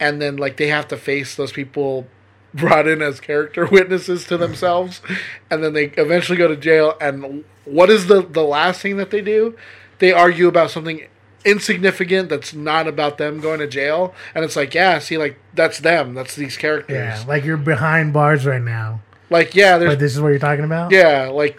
[0.00, 2.06] And then, like, they have to face those people
[2.54, 5.02] brought in as character witnesses to themselves.
[5.50, 6.94] And then they eventually go to jail.
[7.02, 9.54] And what is the, the last thing that they do?
[9.98, 11.06] They argue about something
[11.44, 14.14] insignificant that's not about them going to jail.
[14.34, 16.14] And it's like, yeah, see, like, that's them.
[16.14, 16.96] That's these characters.
[16.96, 19.00] Yeah, like you're behind bars right now.
[19.28, 20.92] Like, yeah, there's But this is what you're talking about?
[20.92, 21.58] yeah, like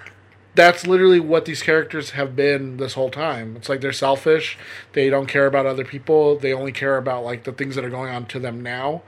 [0.58, 3.56] that's literally what these characters have been this whole time.
[3.56, 4.58] It's like they're selfish.
[4.94, 6.36] They don't care about other people.
[6.38, 9.04] They only care about like the things that are going on to them now.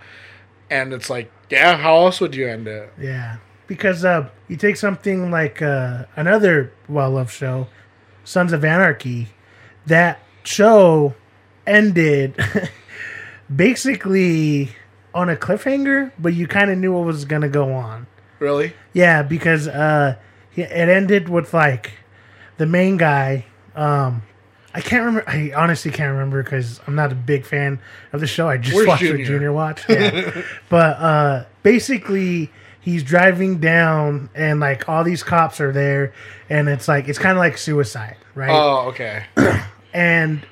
[0.70, 2.93] And it's like, yeah, how else would you end it?
[3.02, 7.68] Yeah, because uh, you take something like uh, another well-loved show,
[8.24, 9.30] Sons of Anarchy.
[9.88, 11.16] That show
[11.66, 12.36] ended
[13.54, 14.76] basically
[15.16, 18.06] on a cliffhanger, but you kind of knew what was gonna go on.
[18.38, 18.74] Really?
[18.93, 20.16] Yeah, because uh,
[20.62, 21.93] it ended with like
[22.57, 23.45] the main guy.
[23.76, 24.24] Um,
[24.74, 25.30] I can't remember.
[25.30, 27.80] I honestly can't remember because I'm not a big fan
[28.14, 28.47] of the show.
[28.47, 29.18] I just Where's watched Junior?
[29.18, 29.84] the junior watch.
[29.89, 30.43] Yeah.
[30.70, 36.14] but uh, basically, he's driving down, and like all these cops are there,
[36.49, 38.51] and it's like it's kind of like suicide, right?
[38.51, 39.26] Oh, okay.
[39.93, 40.45] and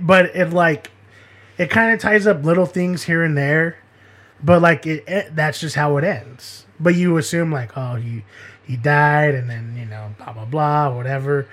[0.00, 0.90] but it like
[1.58, 3.76] it kind of ties up little things here and there
[4.42, 8.24] but like it, it that's just how it ends but you assume like oh he
[8.66, 11.46] he died and then you know blah blah blah whatever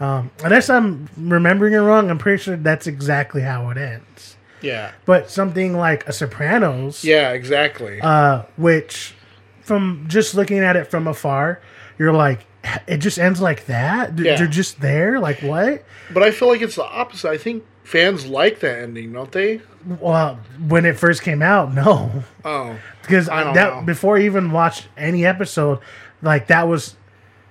[0.00, 4.92] um unless i'm remembering it wrong i'm pretty sure that's exactly how it ends Yeah.
[5.06, 8.00] but something like a sopranos Yeah, exactly.
[8.00, 9.14] uh which
[9.62, 11.60] from just looking at it from afar
[11.98, 12.44] you're like
[12.86, 14.36] it just ends like that Yeah.
[14.36, 17.28] they're just there like what but I feel like it's the opposite.
[17.30, 19.60] I think fans like that ending, don't they?
[19.86, 23.82] Well, when it first came out, no, Oh, because I don't that know.
[23.82, 25.78] before I even watched any episode,
[26.22, 26.96] like that was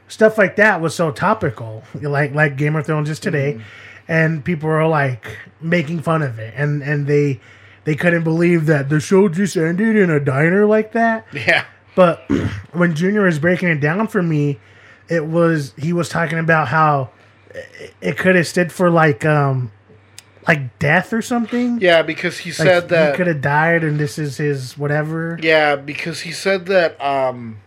[0.07, 4.11] stuff like that was so topical, like like Game of Thrones is today, Mm-hmm.
[4.11, 7.39] and people were like making fun of it, and and they
[7.85, 11.25] they couldn't believe that the show just ended in a diner like that.
[11.33, 11.63] yeah,
[11.95, 12.29] But
[12.73, 14.59] when Junior was breaking it down for me,
[15.09, 17.09] it was he was talking about how
[17.55, 19.71] it- it could have stood for like um
[20.47, 21.79] like death or something.
[21.81, 23.11] yeah, because he Like, said that.
[23.11, 25.37] he could have died, and this is his whatever.
[25.41, 27.57] Yeah, because he said that um,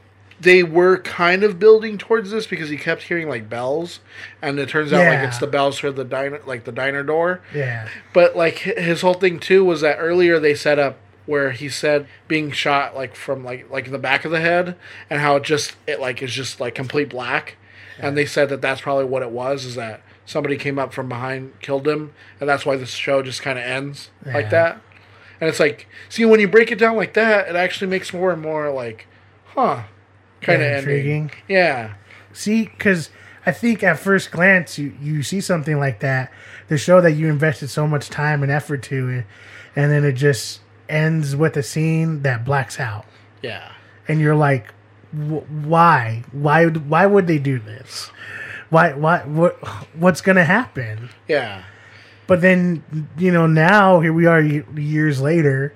[0.40, 4.00] they were kind of building towards this because he kept hearing like bells,
[4.40, 7.42] and it turns out like it's the bells for the diner, like the diner door.
[7.54, 11.68] Yeah, But like his whole thing too was that earlier they set up where he
[11.68, 14.76] said being shot like from like like the back of the head,
[15.10, 17.56] and how it just it like is just like complete black,
[17.98, 20.00] and they said that that's probably what it was is that
[20.30, 23.64] somebody came up from behind killed him, and that's why the show just kind of
[23.64, 24.34] ends Yeah.
[24.34, 24.80] like that.
[25.40, 28.30] And it's like, see, when you break it down like that, it actually makes more
[28.30, 29.06] and more like,
[29.54, 29.82] huh,
[30.42, 30.76] kind of Yeah, ending.
[30.96, 31.30] intriguing.
[31.48, 31.94] Yeah,
[32.32, 33.10] see, because
[33.46, 36.30] I think at first glance you you see something like that,
[36.68, 39.24] the show that you invested so much time and effort to,
[39.74, 43.06] and then it just ends with a scene that blacks out.
[43.42, 43.72] yeah,
[44.06, 44.66] and you're like,
[45.12, 48.10] "Wh- why, why, why would they do this?
[48.70, 49.56] Why, why, what,
[49.94, 51.10] what's gonna happen?
[51.28, 51.64] yeah,
[52.26, 55.74] But then, you know, now here we are years later,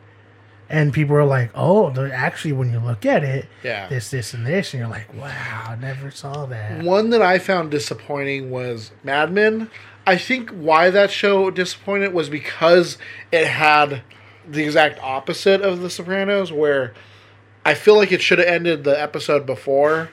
[0.68, 3.88] and people are like, oh, actually, when you look at it, yeah.
[3.88, 6.82] this, this, and this, and you're like, wow, I never saw that.
[6.82, 9.70] One that I found disappointing was Mad Men.
[10.06, 12.98] I think why that show disappointed was because
[13.32, 14.02] it had
[14.48, 16.94] the exact opposite of The Sopranos, where
[17.64, 20.10] I feel like it should have ended the episode before,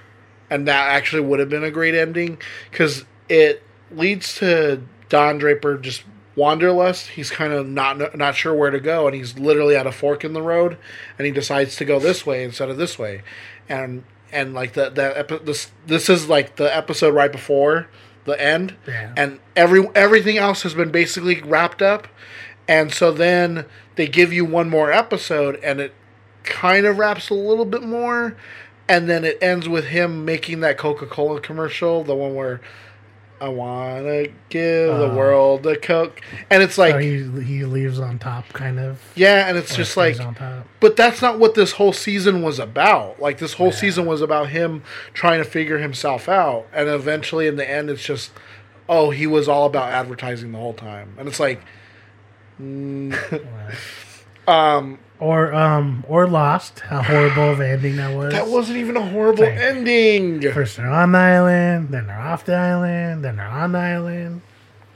[0.52, 2.38] and that actually would have been a great ending
[2.70, 6.04] because it leads to Don Draper just
[6.36, 7.08] wanderlust.
[7.10, 10.24] He's kind of not not sure where to go, and he's literally at a fork
[10.24, 10.78] in the road,
[11.18, 13.24] and he decides to go this way instead of this way,
[13.68, 17.88] and and like the the epi- this this is like the episode right before
[18.26, 19.14] the end, Yeah.
[19.18, 22.08] and every everything else has been basically wrapped up,
[22.68, 25.94] and so then they give you one more episode, and it
[26.44, 28.36] kind of wraps a little bit more,
[28.90, 32.62] and then it ends with him making that Coca Cola commercial, the one where.
[33.40, 35.16] I wanna give the Oh.
[35.16, 36.22] world a Coke,
[36.52, 39.02] and it's like, so he, he leaves on top, kind of.
[39.16, 40.16] yeah, and it's just like,
[40.80, 43.20] but that's not what this whole season was about.
[43.20, 44.84] Like this whole season was about him
[45.16, 48.30] trying to figure himself out, and eventually, in the end, it's just,
[48.88, 51.62] oh, he was all about advertising the whole time, and it's like,
[54.48, 56.80] um, Or um, or Lost.
[56.80, 58.34] How horrible of an ending that was.
[58.34, 60.42] that wasn't even a horrible ending.
[60.52, 64.42] First they're on the island, then they're off the island, then they're on the island.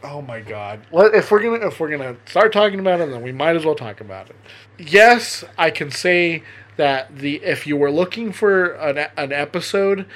[0.03, 0.81] Oh my god!
[0.91, 3.65] Let, if we're gonna if we're gonna start talking about it, then we might as
[3.65, 4.35] well talk about it.
[4.79, 6.41] Yes, I can say
[6.75, 10.07] that the if you were looking for an an episode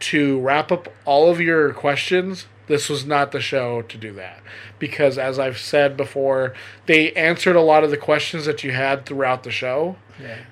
[0.00, 4.42] to wrap up all of your questions, this was not the show to do that
[4.82, 6.54] because, as I've said before,
[6.86, 9.94] they answered a lot of the questions that you had throughout the show,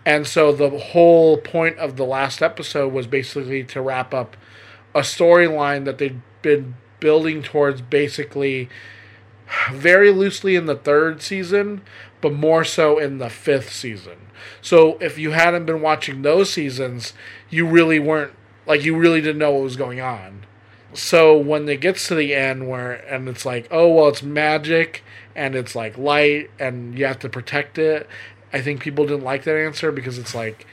[0.07, 4.37] and so the whole point of the last episode was basically to wrap up
[4.95, 8.69] a storyline that they'd been building towards basically
[9.73, 11.81] very loosely in the third season,
[12.21, 14.29] but more so in the fifth season.
[14.63, 17.15] So if you hadn't been watching those seasons,
[17.49, 18.33] you really weren't
[18.65, 20.40] like you really didn't know what was going on.
[20.93, 25.03] So when it gets to the end where and it's like, oh well it's magic
[25.35, 28.09] and it's like light and you have to protect it.
[28.53, 30.67] I think people didn't like that answer because it's like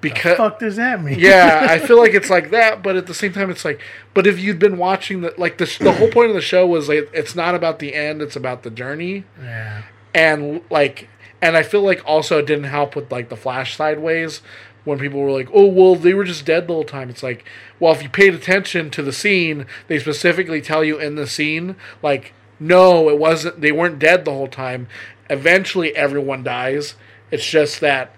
[0.00, 1.18] because fuck does that mean?
[1.18, 3.80] yeah, I feel like it's like that, but at the same time, it's like,
[4.14, 6.88] but if you'd been watching the like the the whole point of the show was
[6.88, 9.82] like it's not about the end, it's about the journey, yeah.
[10.14, 11.08] and like,
[11.42, 14.40] and I feel like also it didn't help with like the flash sideways
[14.84, 17.10] when people were like, oh well, they were just dead the whole time.
[17.10, 17.44] It's like,
[17.78, 21.76] well, if you paid attention to the scene, they specifically tell you in the scene
[22.02, 23.60] like, no, it wasn't.
[23.60, 24.86] They weren't dead the whole time.
[25.30, 26.94] Eventually, everyone dies.
[27.30, 28.14] It's just that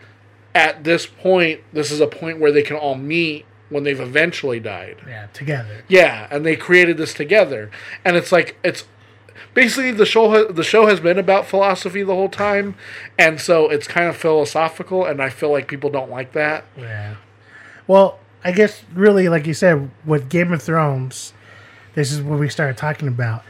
[0.55, 4.61] at this point, this is a point where they can all meet when they've eventually
[4.61, 4.97] died.
[5.07, 5.85] Yeah, together.
[5.89, 7.71] Yeah, and they created this together,
[8.05, 8.85] and it's like it's
[9.55, 10.31] basically the show.
[10.31, 12.75] Ha- the show has been about philosophy the whole time,
[13.19, 16.65] and so it's kind of philosophical, and I feel like people don't like that.
[16.77, 17.17] Yeah.
[17.87, 21.33] Well, I guess really, like you said, with Game of Thrones,
[21.95, 23.43] this is what we started talking about.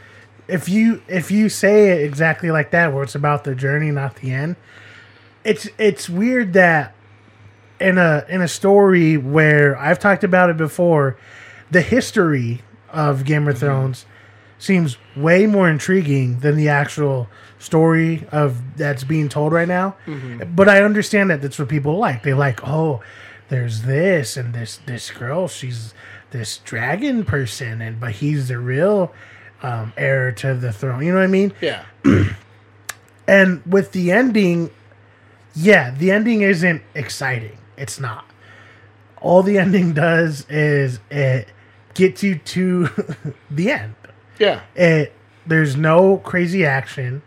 [0.47, 4.17] If you if you say it exactly like that, where it's about the journey, not
[4.17, 4.55] the end,
[5.43, 6.93] it's it's weird that
[7.79, 11.17] in a in a story where I've talked about it before,
[11.71, 13.65] the history of Game of mm-hmm.
[13.65, 14.05] Thrones
[14.63, 17.27] seems way more intriguing than the actual
[17.59, 19.95] story of that's being told right now.
[20.55, 22.23] But I understand that that's what people like.
[22.23, 23.01] They like, oh,
[23.49, 25.93] there's this and this this girl, she's
[26.31, 29.13] this dragon person, and but he's the real
[29.61, 31.05] um, heir to the throne.
[31.05, 31.53] You know what I mean?
[31.61, 31.83] Yeah.
[33.25, 34.69] And with the ending,
[35.55, 37.57] yeah, the ending isn't exciting.
[37.77, 38.25] It's not.
[39.21, 41.47] All the ending does is it
[41.93, 42.89] gets you to
[43.51, 43.95] the end.
[44.39, 44.61] Yeah.
[44.75, 45.13] It
[45.45, 47.21] there's no crazy action,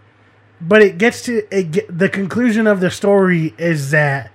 [0.61, 1.71] but it gets to it.
[1.71, 4.31] Get, the conclusion of the story is that,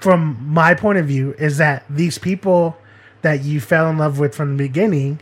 [0.00, 2.76] from my point of view, is that these people
[3.22, 5.20] that you fell in love with from the beginning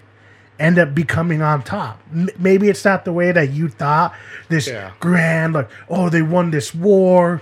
[0.59, 2.00] end up becoming on top.
[2.12, 4.14] M- maybe it's not the way that you thought.
[4.48, 4.90] This Yeah.
[5.00, 7.40] grand, like, oh, they won this war.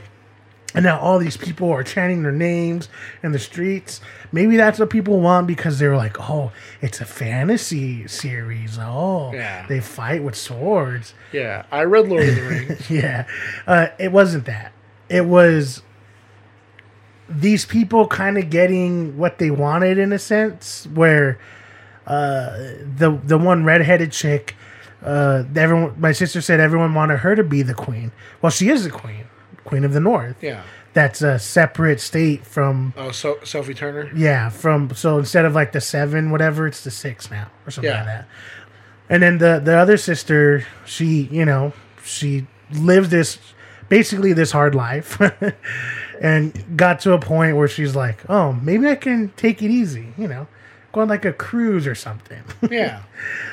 [0.77, 2.89] And now all these people are chanting their names
[3.23, 4.01] in the streets.
[4.31, 6.53] Maybe that's what people want because they're like, oh,
[6.83, 8.79] it's a fantasy series.
[8.79, 9.67] Oh, Yeah.
[9.67, 11.15] they fight with swords.
[11.33, 11.65] Yeah.
[11.73, 12.91] I read Lord of the Rings.
[12.91, 13.27] Yeah.
[13.67, 14.73] Uh, it wasn't that.
[15.09, 15.83] It was
[17.29, 21.39] these people kind of getting what they wanted in a sense, where
[22.07, 22.51] uh,
[22.97, 24.55] the the one redheaded chick,
[25.03, 28.13] uh, everyone, my sister said everyone wanted her to be the queen.
[28.43, 29.25] Well, she is the queen,
[29.67, 30.37] queen of the north.
[30.43, 30.63] Yeah.
[30.95, 34.11] That's a separate state from Oh, so Sophie Turner.
[34.17, 37.91] yeah, from so instead of like the seven, whatever, it's the six now or something
[37.91, 37.99] Yeah.
[37.99, 38.29] like that.
[39.11, 43.39] And then the the other sister, she you know she lived this
[43.91, 45.21] basically this hard life,
[46.21, 50.09] and got to a point where she's like, oh, maybe I can take it easy,
[50.17, 50.47] you know,
[50.93, 52.43] go on like a cruise or something.
[52.71, 53.03] Yeah.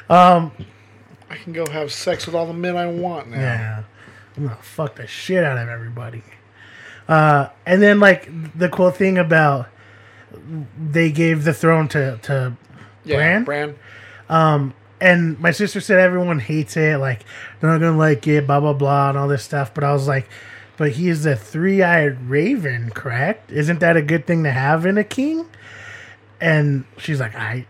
[0.09, 0.51] um,
[1.29, 3.37] I can go have sex with all the men I want now.
[3.37, 3.83] Yeah.
[4.37, 6.23] I'm gonna fuck the shit out of everybody.
[7.07, 9.67] Uh, and then like the cool thing about
[10.77, 12.53] they gave the throne to to
[13.03, 13.17] Yeah.
[13.17, 13.43] Bran.
[13.43, 13.75] Bran.
[14.29, 17.23] Um, and my sister said everyone hates it, like
[17.59, 19.73] they're not gonna like it, blah blah blah, and all this stuff.
[19.73, 20.29] But I was like,
[20.77, 23.51] but he is the three-eyed raven, correct?
[23.51, 25.45] Isn't that a good thing to have in a king?
[26.41, 27.65] And she's like, I,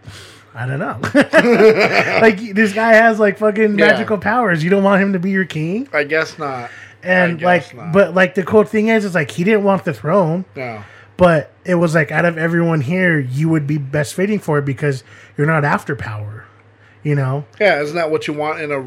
[0.55, 0.99] I don't know.
[2.21, 3.87] like this guy has like fucking Yeah.
[3.87, 4.63] magical powers.
[4.63, 5.87] You don't want him to be your king?
[5.93, 6.69] I guess not.
[7.01, 7.91] And I like, not.
[7.91, 10.83] but like the cool thing is, is like he didn't want the throne, No.
[11.17, 14.65] but it was like out of everyone here, you would be best fitting for it
[14.65, 15.03] because
[15.37, 16.45] you're not after power.
[17.01, 18.79] You know, Yeah, isn't that what you want in a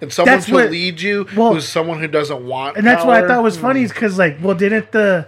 [0.00, 3.04] in someone That's to what- lead you well- who's someone who doesn't want and that's
[3.04, 3.86] what I thought was funny hmm.
[3.86, 5.26] is because like, well, didn't the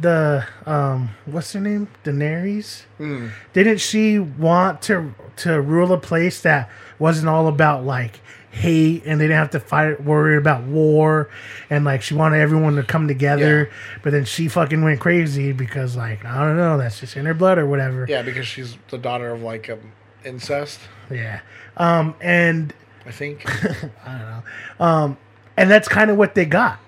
[0.00, 1.88] the um what's her name?
[2.04, 2.82] Daenerys?
[2.98, 3.28] Hmm.
[3.52, 8.20] Didn't she want to to rule a place that wasn't all about like
[8.50, 11.28] hate and they didn't have to fight worry about war
[11.68, 13.70] and like she wanted everyone to come together
[14.02, 17.34] but then she fucking went crazy because like i don't know that's just in her
[17.34, 18.06] blood or whatever.
[18.08, 19.92] Yeah, because she's the daughter of like um,
[20.24, 20.80] incest,
[21.10, 21.40] yeah.
[21.76, 22.74] Um and
[23.06, 23.44] I think.
[24.06, 24.42] I don't know.
[24.80, 25.18] Um
[25.56, 26.78] and that's kind of what they got.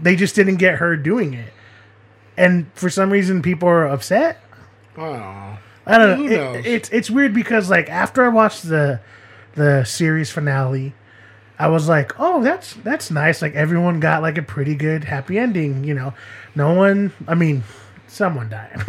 [0.00, 1.52] They just didn't get her doing it
[2.36, 4.40] and for some reason people are upset
[4.98, 5.58] oh.
[5.84, 6.54] I don't know.
[6.54, 9.00] It- it's it's weird because like after I watched the
[9.56, 10.94] the series finale,
[11.58, 13.42] I was like, oh, that's that's nice.
[13.42, 15.82] Like everyone got like a pretty good happy ending.
[15.82, 16.14] You know,
[16.54, 17.10] no one.
[17.26, 17.64] I mean,
[18.06, 18.80] someone died,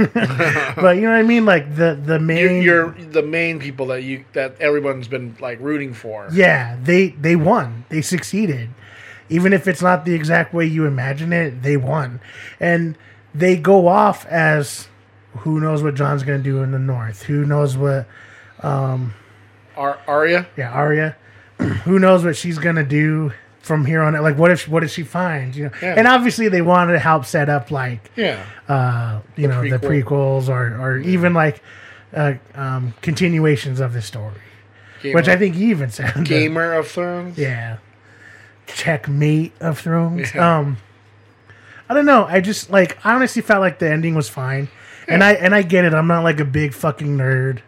[0.78, 1.46] but you know what I mean.
[1.46, 2.62] Like the the You're, main.
[2.62, 6.30] you're the main people that you that everyone's been like rooting for.
[6.32, 7.86] yeah, they they won.
[7.90, 8.70] They succeeded,
[9.30, 11.64] even if it's not the exact way you imagine it.
[11.64, 12.20] They won,
[12.60, 12.96] and
[13.34, 14.88] they go off as
[15.38, 17.24] who knows what Jon's gonna do in the north.
[17.24, 18.06] Who knows what
[18.62, 20.48] Ar- Arya.
[20.58, 21.16] Yeah, Arya.
[21.86, 23.32] Who knows what she's gonna do
[23.62, 24.16] from here on?
[24.16, 24.24] out?
[24.24, 25.56] Like, what if what does she find?
[25.56, 25.96] You know, Yeah.
[25.98, 28.44] and obviously they wanted to help set up like, Yeah.
[28.68, 31.62] uh, you know, the prequels or or even like
[32.14, 34.36] uh, um, continuations of the story,
[35.04, 36.14] which I think you even said.
[36.26, 37.38] Gamer of Thrones.
[37.38, 37.78] Yeah.
[38.68, 40.34] Checkmate of Thrones.
[40.34, 40.58] Yeah.
[40.60, 40.78] Um
[41.90, 42.26] I don't know.
[42.26, 44.70] I just like I honestly felt like the ending was fine.
[45.08, 45.94] And I and I get it.
[45.94, 47.60] I'm not like a big fucking nerd.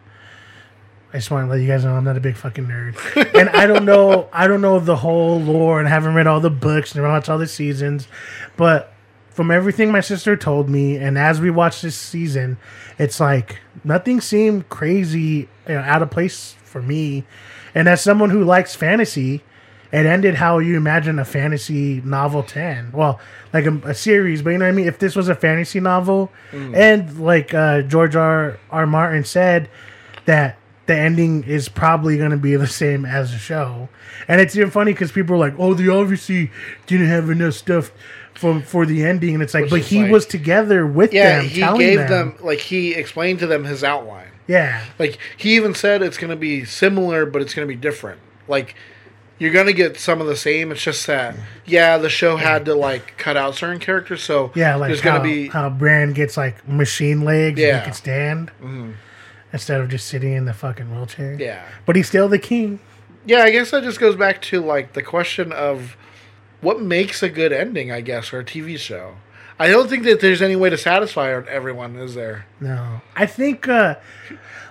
[1.12, 2.96] I just want to let you guys know I'm not a big fucking nerd.
[3.34, 6.50] and I don't know I don't know the whole lore and haven't read all the
[6.50, 8.08] books and watched all the seasons.
[8.56, 8.92] But
[9.30, 12.56] from everything my sister told me and as we watched this season,
[12.98, 17.24] it's like nothing seemed crazy you know, out of place for me.
[17.74, 19.42] And as someone who likes fantasy,
[19.92, 22.92] it ended how you imagine a fantasy novel to end.
[22.92, 23.20] Well,
[23.52, 24.86] like a, a series, but you know what I mean?
[24.88, 28.58] If this was a fantasy novel, and like uh, George R.
[28.70, 28.86] R.
[28.86, 29.68] Martin said,
[30.26, 33.88] that the ending is probably going to be the same as the show.
[34.28, 36.50] And it's even funny because people are like, oh, they obviously
[36.86, 37.90] didn't have enough stuff
[38.34, 39.34] for, for the ending.
[39.34, 41.98] And it's like, Which but he like- was together with Yeah, them, he telling gave
[41.98, 42.08] them.
[42.08, 44.30] them like he explained to them his outline.
[44.48, 44.84] Yeah.
[44.98, 48.20] Like he even said it's going to be similar, but it's going to be different.
[48.48, 48.74] Like
[49.38, 50.72] you're gonna get some of the same.
[50.72, 54.76] It's just that yeah, the show had to like cut out certain characters, so Yeah,
[54.76, 57.78] like there's how, gonna be how Bran gets like machine legs and Yeah.
[57.80, 58.50] he can stand
[59.52, 61.34] instead of just sitting in the fucking wheelchair.
[61.38, 61.64] yeah.
[61.84, 62.80] But he's still the king.
[63.24, 65.96] Yeah, I guess that just goes back to like the question of
[66.60, 69.16] what makes a good ending, I guess, for a TV show.
[69.58, 72.44] I don't think that there's any way to satisfy everyone, is there?
[72.60, 73.96] No, I think uh,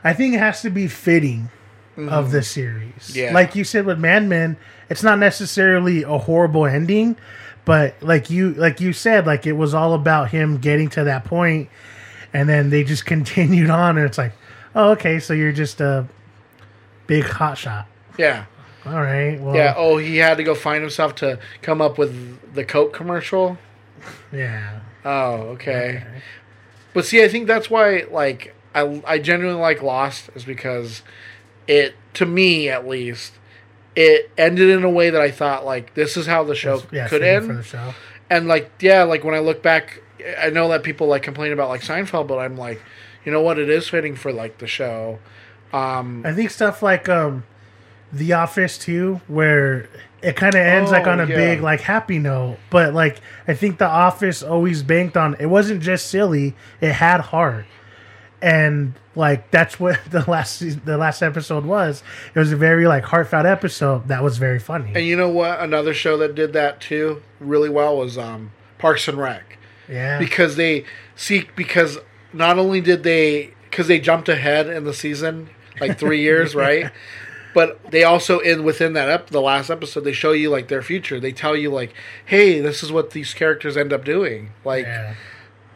[0.03, 1.49] I think it has to be fitting
[1.97, 2.93] of the series.
[2.93, 3.19] Mm-hmm.
[3.19, 3.33] Yeah.
[3.33, 4.57] like you said with Mad Men,
[4.89, 7.15] it's not necessarily a horrible ending,
[7.63, 11.25] but like you like you said, like it was all about him getting to that
[11.25, 11.69] point,
[12.33, 14.33] and then they just continued on, and it's like,
[14.75, 16.07] oh, okay, so you're just a
[17.07, 17.87] big hot shot.
[18.17, 18.45] Yeah.
[18.85, 19.73] All right, well, Yeah.
[19.75, 23.57] Oh, he had to go find himself to come up with the Coke commercial.
[24.31, 24.81] yeah.
[25.03, 26.03] Oh, okay.
[26.93, 31.01] But see, I think that's why, like, I I genuinely like Lost is because
[31.67, 33.33] it, to me at least,
[33.95, 37.07] it ended in a way that I thought like this is how the show yeah,
[37.07, 37.47] could end.
[37.47, 37.93] for the show.
[38.29, 40.01] and like yeah like when i look back
[40.41, 42.81] i know that people like complain about like seinfeld but i'm like
[43.23, 45.19] you know what it is fitting for like the show
[45.73, 47.43] um I think stuff like um,
[48.13, 49.89] The Office too, where
[50.21, 51.35] it kind of ends like Oh, on a yeah.
[51.35, 52.57] big like happy note.
[52.69, 57.19] But like I think The Office always banked on it wasn't just silly; it had
[57.21, 57.65] heart,
[58.41, 62.03] and like that's what the last the last episode was.
[62.33, 64.91] It was a very like heartfelt episode that was very funny.
[64.95, 65.59] and you know what?
[65.59, 69.57] Another show that did that too really well was um parks and rec.
[69.89, 71.99] Yeah, because they see because
[72.33, 76.91] not only did they because they jumped ahead in the season like three years right?
[77.53, 80.81] But they also in within that ep- the last episode they show you like their
[80.81, 81.19] future.
[81.21, 81.93] They tell you like
[82.25, 84.51] hey this is what these characters end up doing.
[84.65, 85.15] Like yeah.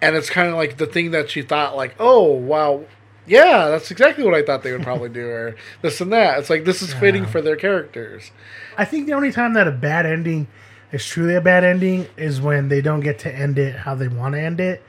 [0.02, 2.84] And it's kind of like the thing that she thought like oh wow
[3.28, 6.50] yeah that's exactly what i thought they would probably do or this and that it's
[6.50, 8.32] like this is fitting for their characters
[8.80, 10.48] I think the only time that a bad ending
[10.94, 14.08] is truly a bad ending is when they don't get to end it how they
[14.08, 14.82] want to end it.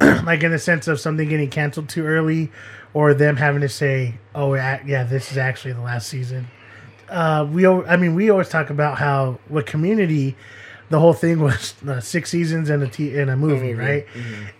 [0.24, 2.50] like in the sense of something getting canceled too early
[2.94, 6.48] or them having to say, oh, yeah, yeah, this is actually the last season.
[7.10, 10.34] Uh, we, I mean, we always talk about how with Community,
[10.90, 14.06] the whole thing was uh, six seasons and a t- in a movie, right?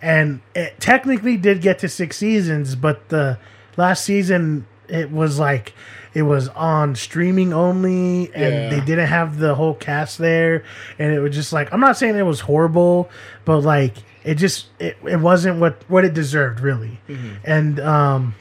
[0.01, 3.37] And it technically did get to six seasons, but the
[3.77, 5.73] last season it was like
[6.13, 8.69] it was on streaming only, and Yeah.
[8.69, 10.63] they didn't have the whole cast there,
[10.99, 13.09] and it was just like I'm not saying it was horrible,
[13.45, 16.99] but like it just it, it wasn't what what it deserved really,
[17.43, 18.35] and um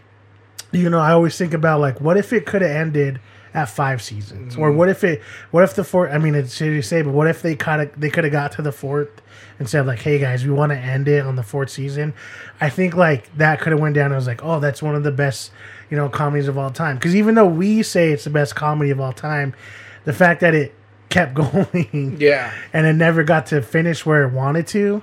[0.72, 3.20] you know, I always think about like, what if it could have ended
[3.54, 6.12] at five seasons, or what if it, what if the fourth?
[6.12, 8.32] I mean, it's shitty to say, but what if they kind of they could have
[8.32, 9.22] got to the fourth
[9.58, 12.14] and said like, hey guys, we want to end it on the fourth season.
[12.60, 14.12] I think like that could have went down.
[14.12, 15.52] I was like, oh, that's one of the best,
[15.90, 16.96] you know, comedies of all time.
[16.96, 19.54] Because even though we say it's the best comedy of all time,
[20.04, 20.74] the fact that it
[21.08, 25.02] kept going, yeah and it never got to finish where it wanted to,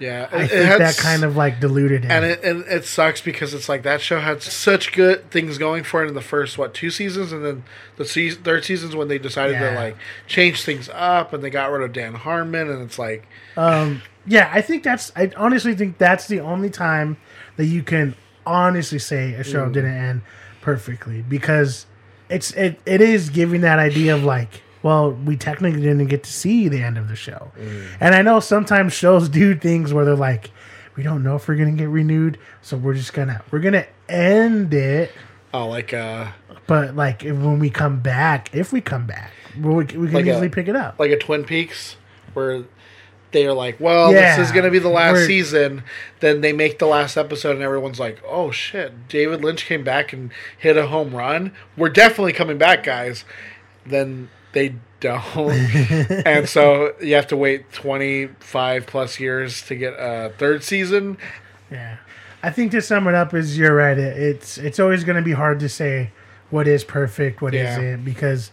[0.00, 2.10] yeah I think had that kind of like diluted it.
[2.10, 5.82] and it, and it sucks because it's like that show had such good things going
[5.84, 7.64] for it in the first what two seasons and then
[7.96, 9.70] the season, third seasons when they decided Yeah.
[9.70, 9.96] to like
[10.26, 13.26] change things up and they got rid of Dan Harmon and it's like
[13.56, 15.10] Um, yeah, I think that's.
[15.16, 17.16] I honestly think that's the only time
[17.56, 20.22] that you can honestly say a show didn't end
[20.60, 21.86] perfectly because
[22.28, 26.32] it's it, it is giving that idea of like, well, we technically didn't get to
[26.32, 27.50] see the end of the show,
[28.00, 30.50] and I know sometimes shows do things where they're like,
[30.96, 34.72] we don't know if we're gonna get renewed, so we're just gonna we're gonna end
[34.74, 35.12] it,
[35.54, 36.28] oh like uh
[36.66, 40.26] but like if, when we come back, if we come back, we, we can Like
[40.26, 40.98] a- easily pick it up.
[40.98, 41.96] like a Twin Peaks
[42.34, 42.64] where
[43.30, 44.36] they're like, well, Yeah.
[44.36, 45.82] this is going to be the last season.
[46.20, 50.12] Then they make the last episode, and everyone's like, oh shit, David Lynch came back
[50.14, 51.52] and hit a home run.
[51.76, 53.24] We're definitely coming back, guys.
[53.86, 54.28] Then
[54.58, 55.24] they don't.
[56.26, 61.16] and so you have to wait 25 plus years to get a third season.
[61.70, 61.98] Yeah,
[62.42, 63.96] I think to sum it up is you're right.
[63.96, 66.10] It, it's it's always going to be hard to say
[66.50, 67.94] what is perfect, what Yeah.
[67.94, 68.50] not because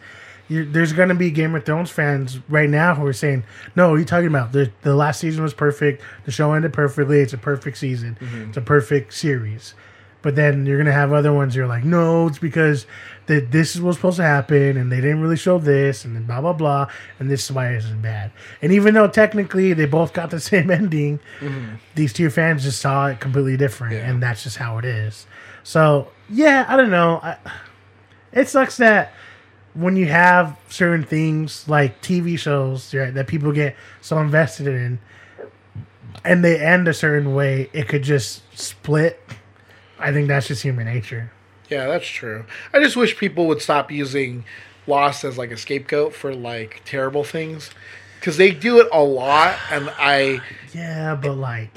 [0.48, 3.44] you there's going to be Game of Thrones fans right now who are saying,
[3.76, 4.52] "No, what are you talking about?
[4.52, 6.04] The the last season was perfect.
[6.26, 7.20] The show ended perfectly.
[7.22, 8.18] It's a perfect season.
[8.22, 8.50] Mm-hmm.
[8.50, 9.74] It's a perfect series."
[10.22, 11.56] But then you're gonna have other ones.
[11.56, 12.88] You're like, no, it's because
[13.28, 16.24] that this is what's supposed to happen, and they didn't really show this, and then
[16.26, 16.88] blah blah blah,
[17.20, 18.32] and this is why it isn't bad.
[18.62, 21.76] And even though technically they both got the same ending, mm-hmm.
[21.96, 24.10] these two fans just saw it completely different, Yeah.
[24.10, 25.26] and that's just how it is.
[25.64, 27.20] So yeah, I don't know.
[27.24, 27.38] I,
[28.32, 29.14] it sucks that
[29.74, 35.00] when you have certain things like TV shows right, that people get so invested in,
[36.24, 39.22] and they end a certain way, it could just split.
[40.00, 41.32] I think that's just human nature.
[41.70, 42.46] Yeah, that's true.
[42.74, 44.44] I just wish people would stop using
[44.88, 47.72] Lost as like a scapegoat for like terrible things
[48.20, 50.42] because they do it a lot, and I
[50.74, 51.70] Yeah, but like,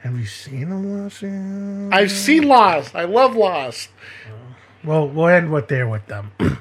[0.00, 1.88] have you seen them year?
[1.92, 2.94] I've seen Lost.
[2.94, 3.90] I love Lost.
[4.84, 6.32] Well, we'll end with there with them.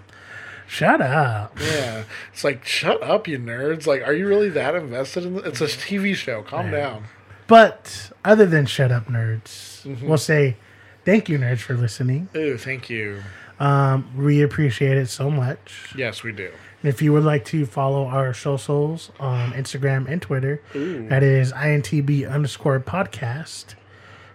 [0.67, 1.57] Shut up.
[1.61, 2.03] Yeah,
[2.33, 3.85] it's like shut up, you nerds.
[3.85, 5.37] Like, are you really that invested in?
[5.37, 5.45] It?
[5.45, 6.41] It's a TV show.
[6.41, 7.05] Calm down.
[7.47, 10.07] But other than shut up, nerds, Mm-hmm.
[10.07, 10.57] we'll say
[11.05, 12.27] thank you, nerds, for listening.
[12.35, 13.21] Ooh, thank you.
[13.59, 15.93] Um, we appreciate it so much.
[15.95, 16.51] Yes, we do.
[16.83, 21.23] And if you would like to follow our show souls on Instagram and Twitter, that
[21.23, 23.75] is INTB underscore podcast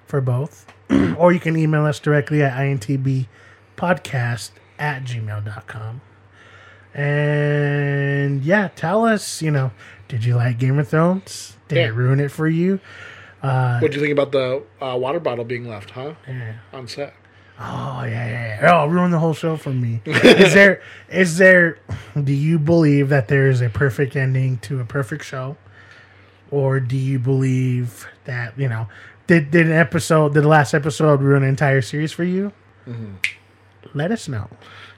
[0.07, 0.67] for both.
[1.19, 6.01] or you can email us directly at INTBpodcast at gmail.com.
[6.95, 9.71] And yeah, tell us, you know,
[10.09, 11.57] did you like Game of Thrones?
[11.69, 11.87] Did Yeah.
[11.89, 12.81] it ruin it for you?
[13.41, 16.15] What do you think about the uh, water bottle being left, huh?
[16.27, 16.57] Yeah.
[16.73, 17.15] On set.
[17.59, 18.83] Oh yeah, yeah, yeah.
[18.83, 20.01] Oh, ruin the whole show for me.
[20.07, 21.79] is there is there
[22.23, 25.57] do you believe that there is a perfect ending to a perfect show?
[26.51, 28.89] Or do you believe that, you know,
[29.27, 32.53] did did an episode did the last episode ruin an entire series for you?
[33.95, 34.49] Let us know.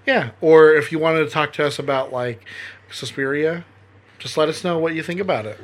[0.06, 2.44] Yeah, or if you wanted to talk to us about like
[2.90, 3.64] Suspiria,
[4.18, 5.58] just let us know what you think about it.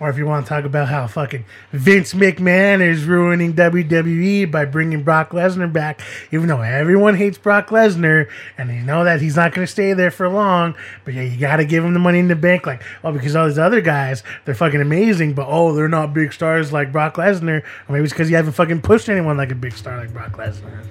[0.00, 4.64] Or if you want to talk about how fucking Vince McMahon is ruining WWE by
[4.64, 6.00] bringing Brock Lesnar back,
[6.32, 8.28] even though everyone hates Brock Lesnar
[8.58, 10.74] and they know that he's not going to stay there for long,
[11.04, 12.66] but yeah, you got to give him the money in the bank.
[12.66, 16.32] Like, oh, because all these other guys, they're fucking amazing, but oh, they're not big
[16.32, 17.62] stars like Brock Lesnar.
[17.88, 20.32] Or maybe it's because you haven't fucking pushed anyone like a big star like Brock
[20.32, 20.84] Lesnar.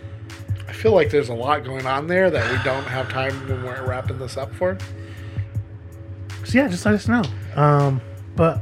[0.67, 3.63] I feel like there's a lot going on there that we don't have time when
[3.63, 4.77] we're wrapping this up for.
[6.45, 7.23] So yeah, just let us know.
[7.55, 8.01] Um,
[8.35, 8.61] but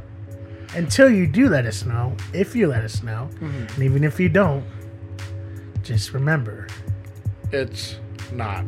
[0.74, 3.66] until you do let us know, if you let us know, mm-hmm.
[3.74, 4.64] and even if you don't,
[5.82, 6.68] just remember
[7.50, 7.96] It's
[8.32, 8.64] not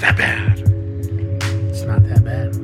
[0.00, 0.58] that bad.
[1.70, 2.54] it's not that bad.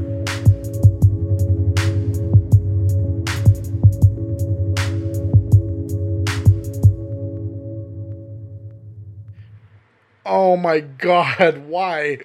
[10.26, 12.18] Oh my god, why?